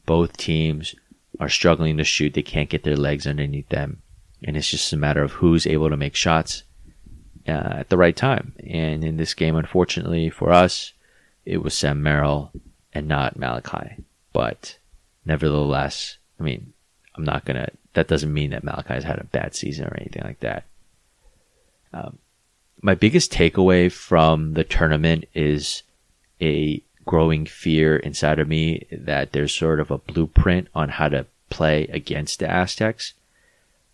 both 0.05 0.37
teams 0.37 0.95
are 1.39 1.49
struggling 1.49 1.97
to 1.97 2.03
shoot. 2.03 2.33
They 2.33 2.43
can't 2.43 2.69
get 2.69 2.83
their 2.83 2.95
legs 2.95 3.27
underneath 3.27 3.69
them. 3.69 4.01
And 4.43 4.55
it's 4.55 4.69
just 4.69 4.93
a 4.93 4.97
matter 4.97 5.23
of 5.23 5.33
who's 5.33 5.65
able 5.65 5.89
to 5.89 5.97
make 5.97 6.15
shots 6.15 6.63
uh, 7.47 7.51
at 7.51 7.89
the 7.89 7.97
right 7.97 8.15
time. 8.15 8.53
And 8.65 9.03
in 9.03 9.17
this 9.17 9.33
game, 9.33 9.55
unfortunately 9.55 10.29
for 10.29 10.51
us, 10.51 10.93
it 11.45 11.63
was 11.63 11.73
Sam 11.73 12.01
Merrill 12.01 12.51
and 12.95 13.07
not 13.07 13.37
Malachi. 13.37 13.97
But 14.33 14.77
nevertheless, 15.25 16.17
I 16.39 16.43
mean, 16.43 16.73
I'm 17.15 17.25
not 17.25 17.45
going 17.45 17.57
to, 17.57 17.69
that 17.93 18.07
doesn't 18.07 18.33
mean 18.33 18.49
that 18.51 18.63
Malachi 18.63 18.95
has 18.95 19.03
had 19.03 19.19
a 19.19 19.25
bad 19.25 19.53
season 19.53 19.85
or 19.85 19.95
anything 19.97 20.23
like 20.23 20.39
that. 20.39 20.63
Um, 21.93 22.17
my 22.81 22.95
biggest 22.95 23.31
takeaway 23.31 23.91
from 23.91 24.53
the 24.53 24.63
tournament 24.63 25.25
is 25.33 25.83
a 26.41 26.81
growing 27.05 27.45
fear 27.45 27.97
inside 27.97 28.39
of 28.39 28.47
me 28.47 28.87
that 28.91 29.31
there's 29.31 29.53
sort 29.53 29.79
of 29.79 29.91
a 29.91 29.97
blueprint 29.97 30.67
on 30.73 30.89
how 30.89 31.07
to 31.09 31.25
play 31.49 31.83
against 31.87 32.39
the 32.39 32.49
Aztecs. 32.49 33.13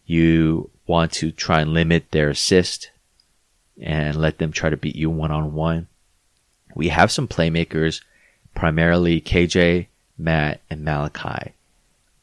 You 0.05 0.69
want 0.87 1.11
to 1.13 1.31
try 1.31 1.61
and 1.61 1.73
limit 1.73 2.11
their 2.11 2.29
assist 2.29 2.91
and 3.81 4.15
let 4.15 4.37
them 4.37 4.51
try 4.51 4.69
to 4.69 4.77
beat 4.77 4.95
you 4.95 5.09
one 5.09 5.31
on 5.31 5.53
one. 5.53 5.87
We 6.75 6.89
have 6.89 7.11
some 7.11 7.27
playmakers, 7.27 8.01
primarily 8.53 9.21
KJ, 9.21 9.87
Matt, 10.17 10.61
and 10.69 10.83
Malachi. 10.83 11.53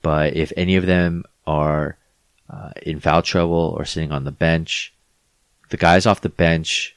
But 0.03 0.35
if 0.37 0.53
any 0.57 0.77
of 0.77 0.87
them 0.87 1.25
are 1.47 1.97
uh, 2.49 2.71
in 2.83 3.01
foul 3.01 3.23
trouble 3.23 3.75
or 3.77 3.85
sitting 3.85 4.13
on 4.13 4.25
the 4.25 4.33
bench, 4.33 4.93
the 5.71 5.77
guys 5.77 6.07
off 6.07 6.21
the 6.21 6.29
bench 6.29 6.95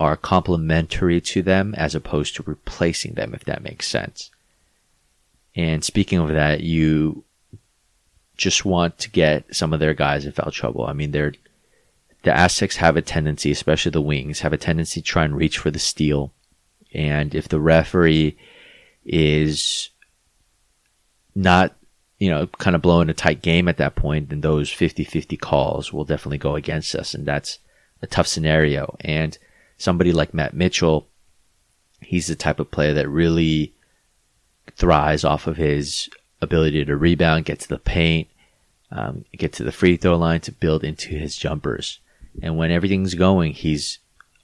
are 0.00 0.16
complementary 0.16 1.20
to 1.20 1.42
them 1.42 1.74
as 1.74 1.94
opposed 1.94 2.36
to 2.36 2.42
replacing 2.44 3.14
them, 3.14 3.34
if 3.34 3.44
that 3.44 3.62
makes 3.62 3.86
sense. 3.86 4.30
And 5.54 5.84
speaking 5.84 6.18
of 6.18 6.28
that, 6.28 6.60
you 6.60 7.24
just 8.36 8.64
want 8.64 8.98
to 8.98 9.10
get 9.10 9.54
some 9.54 9.72
of 9.72 9.80
their 9.80 9.94
guys 9.94 10.24
in 10.24 10.32
foul 10.32 10.52
trouble. 10.52 10.86
I 10.86 10.92
mean, 10.92 11.10
they're, 11.10 11.34
the 12.22 12.36
Aztecs 12.36 12.76
have 12.76 12.96
a 12.96 13.02
tendency, 13.02 13.50
especially 13.50 13.90
the 13.90 14.00
wings, 14.00 14.40
have 14.40 14.52
a 14.52 14.56
tendency 14.56 15.00
to 15.00 15.06
try 15.06 15.24
and 15.24 15.36
reach 15.36 15.58
for 15.58 15.72
the 15.72 15.78
steal. 15.80 16.32
And 16.92 17.34
if 17.34 17.48
the 17.48 17.60
referee 17.60 18.36
is 19.04 19.90
not, 21.34 21.76
you 22.18 22.30
know, 22.30 22.46
kind 22.46 22.74
of 22.74 22.82
blowing 22.82 23.10
a 23.10 23.14
tight 23.14 23.42
game 23.42 23.68
at 23.68 23.76
that 23.76 23.94
point, 23.94 24.30
then 24.30 24.40
those 24.40 24.70
50-50 24.70 25.38
calls 25.40 25.92
will 25.92 26.04
definitely 26.04 26.38
go 26.38 26.54
against 26.54 26.94
us. 26.94 27.14
And 27.14 27.26
that's 27.26 27.58
a 28.02 28.06
tough 28.06 28.26
scenario. 28.26 28.96
And 29.00 29.36
somebody 29.76 30.12
like 30.12 30.34
Matt 30.34 30.54
Mitchell, 30.54 31.06
he's 32.00 32.26
the 32.26 32.34
type 32.34 32.60
of 32.60 32.70
player 32.70 32.94
that 32.94 33.08
really 33.08 33.72
thrives 34.76 35.24
off 35.24 35.46
of 35.46 35.56
his 35.56 36.08
ability 36.40 36.84
to 36.84 36.96
rebound, 36.96 37.44
get 37.44 37.60
to 37.60 37.68
the 37.68 37.78
paint, 37.78 38.28
um, 38.90 39.24
get 39.32 39.52
to 39.54 39.64
the 39.64 39.72
free 39.72 39.96
throw 39.96 40.16
line 40.16 40.40
to 40.40 40.52
build 40.52 40.84
into 40.84 41.10
his 41.10 41.36
jumpers. 41.36 41.98
And 42.42 42.56
when 42.56 42.70
everything's 42.70 43.14
going, 43.14 43.52
he's 43.52 43.98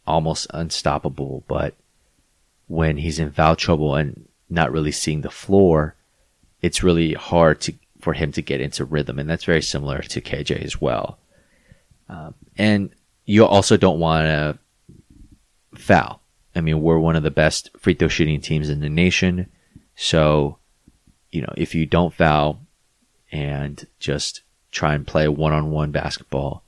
almost 0.06 0.46
unstoppable. 0.50 1.44
But 1.46 1.74
when 2.74 2.96
he's 2.96 3.18
in 3.18 3.30
foul 3.32 3.56
trouble 3.56 3.94
and 3.94 4.28
not 4.50 4.72
really 4.72 4.92
seeing 4.92 5.20
the 5.20 5.30
floor, 5.30 5.94
it's 6.60 6.82
really 6.82 7.14
hard 7.14 7.60
to 7.62 7.74
for 8.00 8.12
him 8.12 8.32
to 8.32 8.42
get 8.42 8.60
into 8.60 8.84
rhythm. 8.84 9.18
And 9.18 9.28
that's 9.28 9.44
very 9.44 9.62
similar 9.62 10.00
to 10.02 10.20
KJ 10.20 10.62
as 10.62 10.80
well. 10.80 11.18
Um, 12.08 12.34
and 12.58 12.90
you 13.24 13.46
also 13.46 13.78
don't 13.78 13.98
want 13.98 14.26
to 14.26 14.58
foul. 15.74 16.20
I 16.54 16.60
mean, 16.60 16.82
we're 16.82 16.98
one 16.98 17.16
of 17.16 17.22
the 17.22 17.30
best 17.30 17.70
free 17.78 17.94
throw 17.94 18.08
shooting 18.08 18.40
teams 18.40 18.68
in 18.68 18.80
the 18.80 18.90
nation. 18.90 19.50
So, 19.96 20.58
you 21.32 21.40
know, 21.40 21.52
if 21.56 21.74
you 21.74 21.86
don't 21.86 22.14
foul 22.14 22.60
and 23.32 23.86
just 23.98 24.42
try 24.70 24.94
and 24.94 25.06
play 25.06 25.26
one 25.26 25.52
on 25.52 25.70
one 25.70 25.90
basketball 25.90 26.62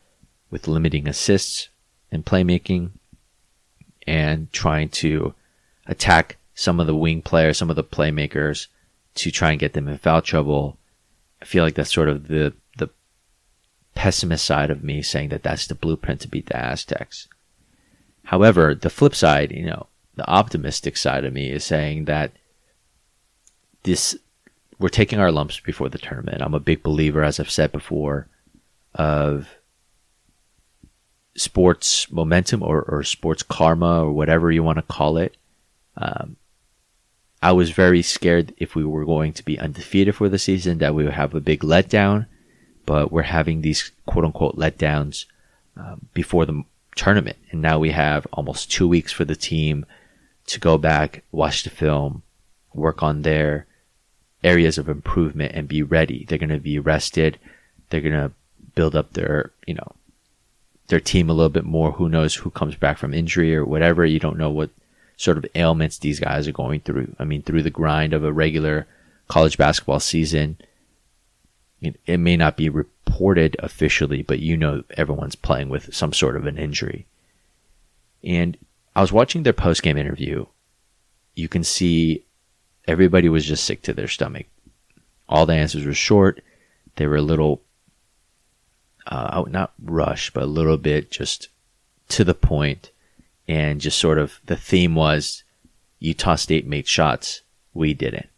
with 0.50 0.68
limiting 0.68 1.06
assists 1.06 1.68
and 2.10 2.24
playmaking 2.24 2.92
and 4.06 4.50
trying 4.52 4.88
to 4.88 5.34
attack 5.86 6.36
some 6.54 6.80
of 6.80 6.86
the 6.86 6.96
wing 6.96 7.22
players, 7.22 7.58
some 7.58 7.70
of 7.70 7.76
the 7.76 7.84
playmakers 7.84 8.66
to 9.14 9.30
try 9.30 9.50
and 9.50 9.60
get 9.60 9.72
them 9.72 9.88
in 9.88 9.98
foul 9.98 10.22
trouble. 10.22 10.78
I 11.40 11.44
feel 11.44 11.64
like 11.64 11.74
that's 11.74 11.92
sort 11.92 12.08
of 12.08 12.28
the, 12.28 12.54
the 12.78 12.88
pessimist 13.94 14.44
side 14.44 14.70
of 14.70 14.82
me 14.82 15.02
saying 15.02 15.28
that 15.30 15.42
that's 15.42 15.66
the 15.66 15.74
blueprint 15.74 16.20
to 16.22 16.28
beat 16.28 16.46
the 16.46 16.56
Aztecs. 16.56 17.28
However, 18.24 18.74
the 18.74 18.90
flip 18.90 19.14
side, 19.14 19.52
you 19.52 19.66
know, 19.66 19.86
the 20.16 20.28
optimistic 20.28 20.96
side 20.96 21.24
of 21.24 21.32
me 21.32 21.50
is 21.50 21.64
saying 21.64 22.06
that 22.06 22.32
this 23.82 24.16
we're 24.78 24.88
taking 24.88 25.18
our 25.18 25.32
lumps 25.32 25.60
before 25.60 25.88
the 25.88 25.98
tournament. 25.98 26.42
I'm 26.42 26.54
a 26.54 26.60
big 26.60 26.82
believer, 26.82 27.22
as 27.22 27.40
I've 27.40 27.50
said 27.50 27.72
before, 27.72 28.28
of 28.94 29.48
sports 31.36 32.10
momentum 32.10 32.62
or, 32.62 32.82
or 32.82 33.02
sports 33.02 33.42
karma 33.42 34.04
or 34.04 34.12
whatever 34.12 34.50
you 34.50 34.62
want 34.62 34.76
to 34.78 34.82
call 34.82 35.16
it. 35.16 35.36
Um, 35.96 36.36
I 37.42 37.52
was 37.52 37.70
very 37.70 38.02
scared 38.02 38.54
if 38.56 38.74
we 38.74 38.84
were 38.84 39.04
going 39.04 39.32
to 39.34 39.44
be 39.44 39.58
undefeated 39.58 40.16
for 40.16 40.28
the 40.28 40.38
season 40.38 40.78
that 40.78 40.94
we 40.94 41.04
would 41.04 41.12
have 41.12 41.34
a 41.34 41.40
big 41.40 41.60
letdown, 41.60 42.26
but 42.86 43.12
we're 43.12 43.22
having 43.22 43.60
these 43.60 43.92
quote 44.06 44.24
unquote 44.24 44.56
letdowns 44.56 45.26
um, 45.76 46.06
before 46.14 46.46
the 46.46 46.64
tournament. 46.94 47.36
And 47.50 47.62
now 47.62 47.78
we 47.78 47.90
have 47.90 48.26
almost 48.32 48.72
two 48.72 48.88
weeks 48.88 49.12
for 49.12 49.24
the 49.24 49.36
team 49.36 49.86
to 50.46 50.60
go 50.60 50.78
back, 50.78 51.22
watch 51.30 51.62
the 51.62 51.70
film, 51.70 52.22
work 52.72 53.02
on 53.02 53.22
their 53.22 53.66
areas 54.42 54.78
of 54.78 54.88
improvement 54.88 55.52
and 55.54 55.68
be 55.68 55.82
ready. 55.82 56.24
They're 56.24 56.38
going 56.38 56.50
to 56.50 56.58
be 56.58 56.78
rested. 56.78 57.38
They're 57.90 58.00
going 58.00 58.12
to 58.14 58.32
build 58.74 58.96
up 58.96 59.12
their, 59.12 59.52
you 59.66 59.74
know, 59.74 59.92
their 60.88 61.00
team 61.00 61.28
a 61.28 61.32
little 61.32 61.50
bit 61.50 61.64
more. 61.64 61.92
Who 61.92 62.08
knows 62.08 62.34
who 62.34 62.50
comes 62.50 62.76
back 62.76 62.98
from 62.98 63.12
injury 63.12 63.54
or 63.54 63.64
whatever. 63.64 64.04
You 64.06 64.18
don't 64.18 64.38
know 64.38 64.50
what 64.50 64.70
sort 65.16 65.38
of 65.38 65.46
ailments 65.54 65.98
these 65.98 66.20
guys 66.20 66.46
are 66.46 66.52
going 66.52 66.80
through. 66.80 67.14
I 67.18 67.24
mean, 67.24 67.42
through 67.42 67.62
the 67.62 67.70
grind 67.70 68.12
of 68.12 68.24
a 68.24 68.32
regular 68.32 68.86
college 69.28 69.56
basketball 69.56 70.00
season, 70.00 70.58
it, 71.80 71.98
it 72.06 72.18
may 72.18 72.36
not 72.36 72.56
be 72.56 72.68
reported 72.68 73.56
officially, 73.58 74.22
but 74.22 74.40
you 74.40 74.56
know 74.56 74.84
everyone's 74.96 75.36
playing 75.36 75.68
with 75.68 75.94
some 75.94 76.12
sort 76.12 76.36
of 76.36 76.46
an 76.46 76.58
injury. 76.58 77.06
And 78.22 78.56
I 78.94 79.00
was 79.00 79.12
watching 79.12 79.42
their 79.42 79.52
post 79.52 79.82
game 79.82 79.96
interview. 79.96 80.46
You 81.34 81.48
can 81.48 81.64
see 81.64 82.24
everybody 82.86 83.28
was 83.28 83.44
just 83.44 83.64
sick 83.64 83.82
to 83.82 83.92
their 83.92 84.08
stomach. 84.08 84.46
All 85.28 85.46
the 85.46 85.54
answers 85.54 85.84
were 85.84 85.94
short. 85.94 86.42
They 86.96 87.06
were 87.06 87.16
a 87.16 87.22
little, 87.22 87.62
uh, 89.06 89.44
not 89.48 89.72
rush, 89.82 90.30
but 90.30 90.44
a 90.44 90.46
little 90.46 90.78
bit 90.78 91.10
just 91.10 91.48
to 92.08 92.24
the 92.24 92.34
point, 92.34 92.90
and 93.48 93.80
just 93.80 93.98
sort 93.98 94.18
of 94.18 94.40
the 94.46 94.56
theme 94.56 94.94
was 94.94 95.44
Utah 95.98 96.34
State 96.34 96.66
made 96.66 96.86
shots, 96.86 97.42
we 97.74 97.94
didn't. 97.94 98.28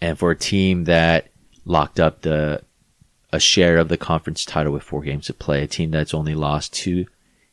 And 0.00 0.18
for 0.18 0.30
a 0.30 0.36
team 0.36 0.84
that 0.84 1.28
locked 1.64 2.00
up 2.00 2.22
the 2.22 2.62
a 3.32 3.38
share 3.38 3.78
of 3.78 3.88
the 3.88 3.96
conference 3.96 4.44
title 4.44 4.72
with 4.72 4.82
four 4.82 5.02
games 5.02 5.26
to 5.26 5.34
play, 5.34 5.62
a 5.62 5.66
team 5.68 5.90
that's 5.90 6.14
only 6.14 6.34
lost 6.34 6.72
two 6.72 7.06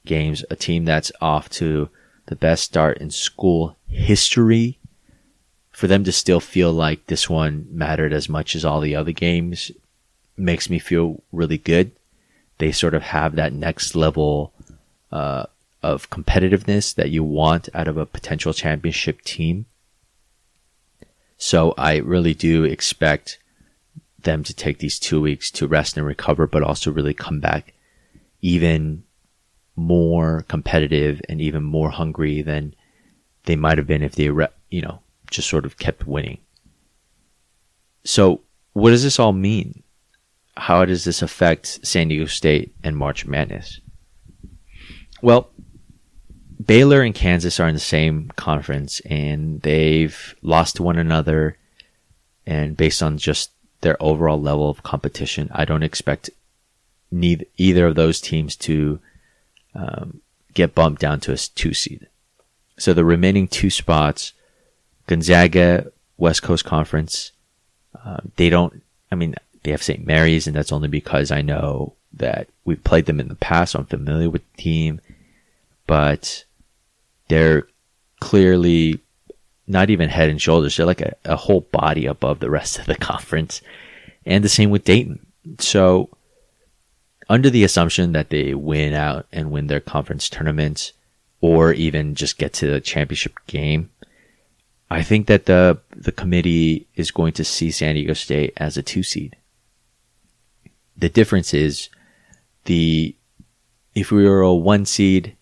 games, 0.05 0.43
a 0.49 0.55
team 0.55 0.85
that's 0.85 1.11
off 1.21 1.49
to 1.49 1.89
the 2.25 2.35
best 2.35 2.63
start 2.63 2.97
in 2.97 3.11
school 3.11 3.77
history, 3.87 4.79
for 5.71 5.85
them 5.85 6.03
to 6.03 6.11
still 6.11 6.39
feel 6.39 6.73
like 6.73 7.05
this 7.05 7.29
one 7.29 7.67
mattered 7.69 8.11
as 8.11 8.27
much 8.27 8.55
as 8.55 8.65
all 8.65 8.81
the 8.81 8.95
other 8.95 9.11
games 9.11 9.71
makes 10.35 10.69
me 10.69 10.79
feel 10.79 11.21
really 11.31 11.57
good. 11.59 11.91
They 12.57 12.71
sort 12.71 12.95
of 12.95 13.03
have 13.03 13.35
that 13.35 13.53
next 13.53 13.95
level 13.95 14.51
uh, 15.11 15.45
of 15.83 16.09
competitiveness 16.09 16.93
that 16.95 17.09
you 17.09 17.23
want 17.23 17.69
out 17.73 17.87
of 17.87 17.97
a 17.97 18.05
potential 18.05 18.53
championship 18.53 19.21
team. 19.21 19.65
So 21.37 21.73
I 21.77 21.97
really 21.97 22.33
do 22.33 22.63
expect 22.63 23.39
them 24.19 24.43
to 24.43 24.53
take 24.53 24.79
these 24.79 24.99
two 24.99 25.21
weeks 25.21 25.51
to 25.51 25.67
rest 25.67 25.97
and 25.97 26.05
recover, 26.05 26.47
but 26.47 26.63
also 26.63 26.91
really 26.91 27.13
come 27.13 27.39
back 27.39 27.73
even 28.41 29.03
more 29.75 30.43
competitive 30.47 31.21
and 31.29 31.39
even 31.39 31.63
more 31.63 31.91
hungry 31.91 32.41
than 32.41 32.73
they 33.45 33.55
might 33.55 33.77
have 33.77 33.87
been 33.87 34.03
if 34.03 34.15
they, 34.15 34.25
you 34.69 34.81
know, 34.81 34.99
just 35.29 35.47
sort 35.47 35.65
of 35.65 35.77
kept 35.77 36.07
winning. 36.07 36.39
So, 38.03 38.41
what 38.73 38.91
does 38.91 39.03
this 39.03 39.19
all 39.19 39.33
mean? 39.33 39.83
How 40.55 40.85
does 40.85 41.03
this 41.03 41.21
affect 41.21 41.85
San 41.85 42.07
Diego 42.07 42.25
State 42.25 42.73
and 42.83 42.97
March 42.97 43.25
Madness? 43.25 43.79
Well, 45.21 45.49
Baylor 46.67 47.01
and 47.01 47.15
Kansas 47.15 47.59
are 47.59 47.67
in 47.67 47.73
the 47.73 47.79
same 47.79 48.29
conference 48.35 48.99
and 49.01 49.61
they've 49.61 50.35
lost 50.41 50.75
to 50.75 50.83
one 50.83 50.97
another. 50.97 51.57
And 52.45 52.75
based 52.75 53.01
on 53.01 53.17
just 53.17 53.51
their 53.81 53.95
overall 54.01 54.39
level 54.39 54.69
of 54.69 54.83
competition, 54.83 55.49
I 55.53 55.63
don't 55.63 55.83
expect 55.83 56.29
neither 57.09 57.45
either 57.55 57.87
of 57.87 57.95
those 57.95 58.19
teams 58.19 58.55
to 58.57 58.99
um, 59.73 60.21
get 60.53 60.75
bumped 60.75 61.01
down 61.01 61.21
to 61.21 61.31
a 61.31 61.37
two 61.37 61.73
seed. 61.73 62.07
So 62.77 62.93
the 62.93 63.05
remaining 63.05 63.47
two 63.47 63.69
spots, 63.69 64.33
Gonzaga, 65.07 65.91
West 66.17 66.43
Coast 66.43 66.65
Conference, 66.65 67.31
uh, 68.03 68.17
they 68.35 68.49
don't. 68.49 68.81
I 69.09 69.15
mean, 69.15 69.35
they 69.63 69.71
have 69.71 69.83
St. 69.83 70.05
Mary's, 70.05 70.47
and 70.47 70.55
that's 70.55 70.73
only 70.73 70.89
because 70.89 71.31
I 71.31 71.41
know 71.41 71.93
that 72.13 72.49
we've 72.65 72.83
played 72.83 73.05
them 73.05 73.19
in 73.19 73.29
the 73.29 73.35
past. 73.35 73.71
So 73.71 73.79
I'm 73.79 73.85
familiar 73.85 74.29
with 74.29 74.41
the 74.51 74.61
team, 74.61 74.99
but 75.85 76.43
they're 77.27 77.67
clearly 78.19 78.99
not 79.67 79.89
even 79.89 80.09
head 80.09 80.29
and 80.29 80.41
shoulders. 80.41 80.77
They're 80.77 80.85
like 80.85 81.01
a, 81.01 81.15
a 81.25 81.35
whole 81.35 81.61
body 81.61 82.05
above 82.05 82.39
the 82.39 82.49
rest 82.49 82.79
of 82.79 82.85
the 82.85 82.95
conference. 83.11 83.61
And 84.25 84.43
the 84.43 84.49
same 84.49 84.69
with 84.69 84.83
Dayton. 84.83 85.25
So 85.59 86.09
under 87.29 87.49
the 87.49 87.63
assumption 87.63 88.13
that 88.13 88.29
they 88.29 88.53
win 88.53 88.93
out 88.93 89.27
and 89.31 89.51
win 89.51 89.67
their 89.67 89.79
conference 89.79 90.29
tournaments 90.29 90.93
or 91.41 91.73
even 91.73 92.15
just 92.15 92.37
get 92.37 92.53
to 92.53 92.67
the 92.67 92.81
championship 92.81 93.37
game, 93.47 93.89
I 94.89 95.03
think 95.03 95.27
that 95.27 95.45
the 95.45 95.79
the 95.95 96.13
committee 96.13 96.87
is 96.95 97.11
going 97.11 97.33
to 97.33 97.43
see 97.43 97.71
San 97.71 97.95
Diego 97.95 98.13
State 98.13 98.53
as 98.57 98.77
a 98.77 98.81
two 98.81 99.03
seed. 99.03 99.35
The 100.95 101.09
difference 101.09 101.53
is 101.53 101.89
the 102.65 103.15
if 103.95 104.11
we 104.11 104.27
were 104.27 104.41
a 104.41 104.53
one 104.53 104.85
seed, 104.85 105.36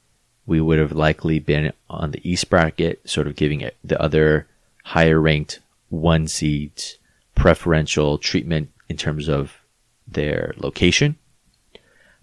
we 0.46 0.62
would 0.62 0.80
have 0.80 0.92
likely 0.92 1.40
been 1.40 1.74
on 1.90 2.12
the 2.12 2.30
East 2.30 2.50
bracket, 2.50 3.08
sort 3.10 3.28
of 3.28 3.36
giving 3.36 3.62
it 3.62 3.76
the 3.84 4.00
other 4.02 4.48
higher 4.84 5.20
ranked 5.20 5.60
one 5.90 6.28
seeds 6.28 6.98
preferential 7.36 8.18
treatment 8.18 8.70
in 8.90 8.98
terms 8.98 9.28
of 9.28 9.60
their 10.08 10.54
location. 10.58 11.18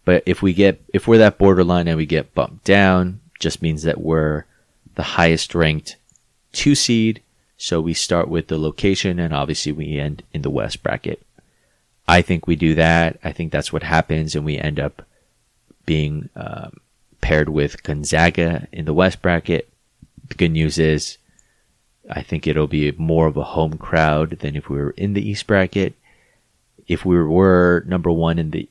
But 0.05 0.23
if 0.27 0.43
we 0.43 0.53
get, 0.53 0.83
if 0.93 1.07
we're 1.07 1.19
that 1.19 1.39
borderline 1.39 1.87
and 1.87 1.97
we 1.97 2.07
get 2.07 2.35
bumped 2.35 2.65
down, 2.65 3.21
just 3.39 3.63
means 3.63 3.83
that 3.83 4.01
we're 4.01 4.45
the 4.95 5.03
highest 5.03 5.55
ranked 5.55 5.97
two 6.53 6.75
seed. 6.75 7.23
So 7.57 7.81
we 7.81 7.95
start 7.95 8.29
with 8.29 8.49
the 8.49 8.59
location 8.59 9.19
and 9.19 9.33
obviously 9.33 9.73
we 9.73 9.99
end 9.99 10.23
in 10.33 10.43
the 10.43 10.51
West 10.51 10.83
bracket. 10.83 11.25
I 12.09 12.23
think 12.23 12.47
we 12.47 12.57
do 12.57 12.75
that. 12.75 13.19
I 13.23 13.33
think 13.33 13.53
that's 13.53 13.73
what 13.73 13.85
happens 13.85 14.35
and 14.35 14.45
we 14.45 14.59
end 14.59 14.81
up 14.81 15.03
being 15.87 16.29
um, 16.35 16.81
paired 17.23 17.49
with 17.49 17.83
Gonzaga 17.83 18.69
in 18.71 18.85
the 18.85 18.93
West 18.93 19.23
bracket. 19.23 19.71
The 20.29 20.35
good 20.35 20.51
news 20.51 20.79
is 20.79 21.17
I 22.11 22.21
think 22.23 22.47
it'll 22.47 22.67
be 22.67 22.93
more 22.93 23.27
of 23.27 23.37
a 23.37 23.45
home 23.45 23.79
crowd 23.79 24.41
than 24.41 24.57
if 24.57 24.69
we 24.69 24.77
were 24.77 24.91
in 24.91 25.15
the 25.15 25.27
East 25.27 25.47
bracket. 25.47 25.95
If 26.87 27.05
we 27.07 27.17
were 27.23 27.85
number 27.87 28.11
one 28.11 28.39
in 28.39 28.51
the 28.51 28.69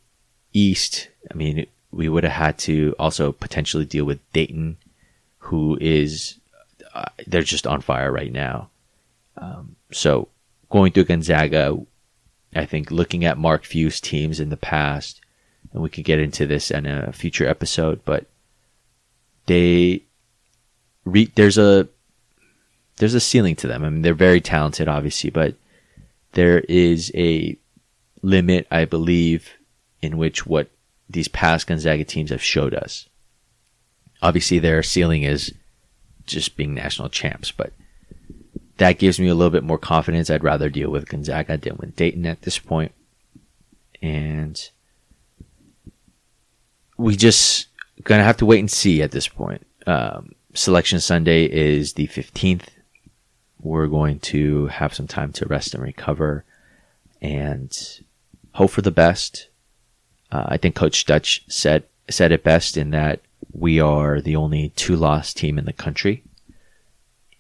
East, 0.53 1.07
I 1.31 1.33
mean, 1.33 1.65
we 1.91 2.09
would 2.09 2.23
have 2.23 2.33
had 2.33 2.57
to 2.59 2.93
also 2.99 3.31
potentially 3.31 3.85
deal 3.85 4.05
with 4.05 4.19
Dayton, 4.33 4.77
who 5.39 5.77
is, 5.79 6.35
uh, 6.93 7.05
they're 7.25 7.41
just 7.41 7.65
on 7.65 7.81
fire 7.81 8.11
right 8.11 8.31
now. 8.31 8.69
Um, 9.37 9.75
so 9.91 10.27
going 10.69 10.91
through 10.91 11.05
Gonzaga, 11.05 11.79
I 12.53 12.65
think 12.65 12.91
looking 12.91 13.23
at 13.23 13.37
Mark 13.37 13.63
Few's 13.63 14.01
teams 14.01 14.39
in 14.41 14.49
the 14.49 14.57
past, 14.57 15.21
and 15.71 15.81
we 15.81 15.89
could 15.89 16.03
get 16.03 16.19
into 16.19 16.45
this 16.45 16.69
in 16.69 16.85
a 16.85 17.13
future 17.13 17.47
episode, 17.47 18.01
but 18.03 18.25
they 19.51 20.01
re- 21.03 21.31
there's 21.35 21.57
a 21.57 21.89
there's 22.97 23.13
a 23.13 23.19
ceiling 23.19 23.57
to 23.57 23.67
them. 23.67 23.83
I 23.83 23.89
mean, 23.89 24.01
they're 24.01 24.13
very 24.13 24.39
talented, 24.39 24.87
obviously, 24.87 25.29
but 25.29 25.55
there 26.31 26.59
is 26.59 27.11
a 27.15 27.57
limit, 28.21 28.65
I 28.71 28.85
believe, 28.85 29.49
in 30.01 30.17
which 30.17 30.45
what 30.45 30.69
these 31.09 31.27
past 31.27 31.67
Gonzaga 31.67 32.05
teams 32.05 32.29
have 32.29 32.41
showed 32.41 32.73
us. 32.73 33.09
Obviously, 34.21 34.57
their 34.57 34.83
ceiling 34.83 35.23
is 35.23 35.53
just 36.25 36.55
being 36.55 36.73
national 36.73 37.09
champs, 37.09 37.51
but 37.51 37.73
that 38.77 38.99
gives 38.99 39.19
me 39.19 39.27
a 39.27 39.35
little 39.35 39.51
bit 39.51 39.63
more 39.65 39.79
confidence. 39.79 40.29
I'd 40.29 40.45
rather 40.45 40.69
deal 40.69 40.91
with 40.91 41.09
Gonzaga 41.09 41.57
than 41.57 41.75
with 41.77 41.97
Dayton 41.97 42.25
at 42.25 42.43
this 42.43 42.57
point. 42.57 42.93
And 44.01 44.69
we 46.97 47.17
just 47.17 47.67
gonna 48.03 48.23
have 48.23 48.37
to 48.37 48.45
wait 48.45 48.59
and 48.59 48.71
see 48.71 49.01
at 49.01 49.11
this 49.11 49.27
point. 49.27 49.65
Um, 49.87 50.35
Selection 50.53 50.99
Sunday 50.99 51.45
is 51.45 51.93
the 51.93 52.07
15th. 52.07 52.67
We're 53.61 53.87
going 53.87 54.19
to 54.19 54.67
have 54.67 54.93
some 54.93 55.07
time 55.07 55.31
to 55.33 55.45
rest 55.45 55.73
and 55.73 55.83
recover 55.83 56.43
and 57.21 57.71
hope 58.53 58.71
for 58.71 58.81
the 58.81 58.91
best. 58.91 59.47
Uh, 60.31 60.45
I 60.47 60.57
think 60.57 60.75
Coach 60.75 61.05
Dutch 61.05 61.43
said 61.47 61.83
said 62.09 62.31
it 62.31 62.43
best 62.43 62.75
in 62.75 62.89
that 62.91 63.21
we 63.53 63.79
are 63.79 64.19
the 64.19 64.35
only 64.35 64.69
two 64.75 64.95
loss 64.95 65.33
team 65.33 65.57
in 65.57 65.65
the 65.65 65.73
country, 65.73 66.23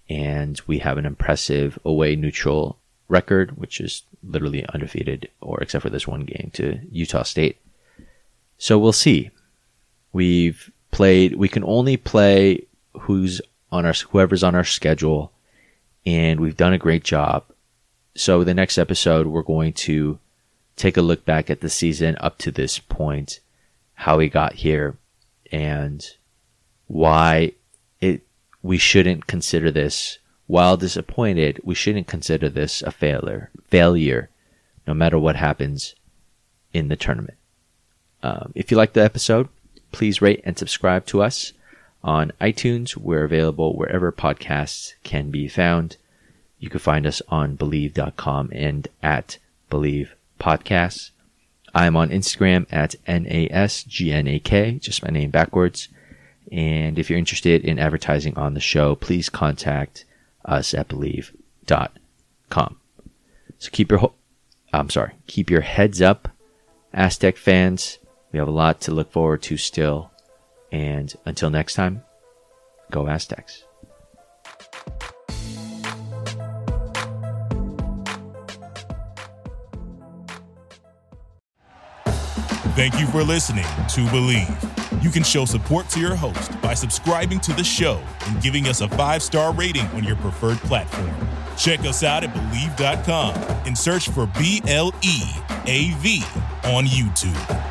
and 0.09 0.61
we 0.67 0.79
have 0.79 0.97
an 0.97 1.05
impressive 1.05 1.79
away 1.83 2.15
neutral 2.15 2.77
record, 3.07 3.57
which 3.57 3.81
is 3.81 4.03
literally 4.23 4.65
undefeated, 4.73 5.29
or 5.41 5.61
except 5.61 5.83
for 5.83 5.89
this 5.89 6.07
one 6.07 6.25
game 6.25 6.51
to 6.53 6.79
Utah 6.91 7.23
State. 7.23 7.57
So 8.57 8.77
we'll 8.77 8.93
see. 8.93 9.31
We've 10.13 10.71
played. 10.91 11.35
We 11.35 11.47
can 11.47 11.63
only 11.63 11.97
play 11.97 12.65
who's 13.01 13.41
on 13.71 13.85
our 13.85 13.93
whoever's 13.93 14.43
on 14.43 14.55
our 14.55 14.63
schedule, 14.63 15.31
and 16.05 16.39
we've 16.39 16.57
done 16.57 16.73
a 16.73 16.77
great 16.77 17.03
job. 17.03 17.45
So 18.15 18.43
the 18.43 18.53
next 18.53 18.77
episode, 18.77 19.27
we're 19.27 19.41
going 19.41 19.73
to 19.73 20.19
take 20.75 20.97
a 20.97 21.01
look 21.01 21.25
back 21.25 21.49
at 21.49 21.61
the 21.61 21.69
season 21.69 22.17
up 22.19 22.37
to 22.39 22.51
this 22.51 22.79
point, 22.79 23.39
how 23.93 24.17
we 24.17 24.27
got 24.27 24.53
here, 24.53 24.97
and 25.51 26.05
why 26.87 27.53
it 27.99 28.21
we 28.61 28.77
shouldn't 28.77 29.27
consider 29.27 29.71
this 29.71 30.17
while 30.47 30.75
disappointed 30.75 31.59
we 31.63 31.73
shouldn't 31.73 32.07
consider 32.07 32.49
this 32.49 32.81
a 32.81 32.91
failure 32.91 33.49
failure 33.69 34.29
no 34.85 34.93
matter 34.93 35.17
what 35.17 35.35
happens 35.35 35.95
in 36.73 36.89
the 36.89 36.95
tournament 36.95 37.37
um, 38.23 38.51
if 38.55 38.71
you 38.71 38.77
like 38.77 38.93
the 38.93 39.03
episode 39.03 39.47
please 39.91 40.21
rate 40.21 40.41
and 40.43 40.57
subscribe 40.57 41.05
to 41.05 41.21
us 41.21 41.53
on 42.03 42.31
itunes 42.41 42.97
we're 42.97 43.23
available 43.23 43.75
wherever 43.75 44.11
podcasts 44.11 44.93
can 45.03 45.29
be 45.29 45.47
found 45.47 45.97
you 46.59 46.69
can 46.69 46.79
find 46.79 47.05
us 47.05 47.21
on 47.29 47.57
bleav.com 47.57 48.49
and 48.53 48.87
at 49.03 49.37
believe 49.69 50.15
podcasts 50.39 51.11
i'm 51.75 51.95
on 51.95 52.09
instagram 52.09 52.65
at 52.71 52.95
nasgnak 53.07 54.79
just 54.81 55.03
my 55.03 55.09
name 55.09 55.29
backwards 55.29 55.87
and 56.51 56.99
if 56.99 57.09
you're 57.09 57.17
interested 57.17 57.63
in 57.63 57.79
advertising 57.79 58.37
on 58.37 58.53
the 58.53 58.59
show, 58.59 58.95
please 58.95 59.29
contact 59.29 60.03
us 60.43 60.73
at 60.73 60.89
bleav.com. 60.89 62.77
So 63.57 63.69
keep 63.71 63.89
your, 63.89 63.99
ho- 63.99 64.15
I'm 64.73 64.89
sorry, 64.89 65.13
keep 65.27 65.49
your 65.49 65.61
heads 65.61 66.01
up, 66.01 66.27
Aztec 66.93 67.37
fans. 67.37 67.99
We 68.31 68.39
have 68.39 68.47
a 68.47 68.51
lot 68.51 68.81
to 68.81 68.91
look 68.91 69.11
forward 69.11 69.41
to 69.43 69.57
still. 69.57 70.11
And 70.71 71.13
until 71.25 71.49
next 71.49 71.73
time, 71.73 72.03
go 72.89 73.07
Aztecs. 73.07 73.65
Thank 82.73 82.99
you 82.99 83.05
for 83.07 83.21
listening 83.21 83.65
to 83.65 84.01
Bleav. 84.07 85.03
You 85.03 85.09
can 85.09 85.23
show 85.23 85.45
support 85.45 85.89
to 85.89 85.99
your 85.99 86.15
host 86.15 86.59
by 86.61 86.73
subscribing 86.73 87.39
to 87.41 87.53
the 87.53 87.63
show 87.63 88.01
and 88.27 88.41
giving 88.41 88.67
us 88.67 88.81
a 88.81 88.87
five 88.87 89.21
star 89.21 89.53
rating 89.53 89.85
on 89.87 90.03
your 90.03 90.15
preferred 90.15 90.57
platform. 90.59 91.11
Check 91.57 91.81
us 91.81 92.01
out 92.03 92.23
at 92.23 92.33
Bleav.com 92.33 93.35
and 93.67 93.77
search 93.77 94.09
for 94.09 94.25
B 94.39 94.61
L 94.67 94.93
E 95.03 95.21
A 95.65 95.91
V 95.95 96.23
on 96.63 96.85
YouTube. 96.85 97.70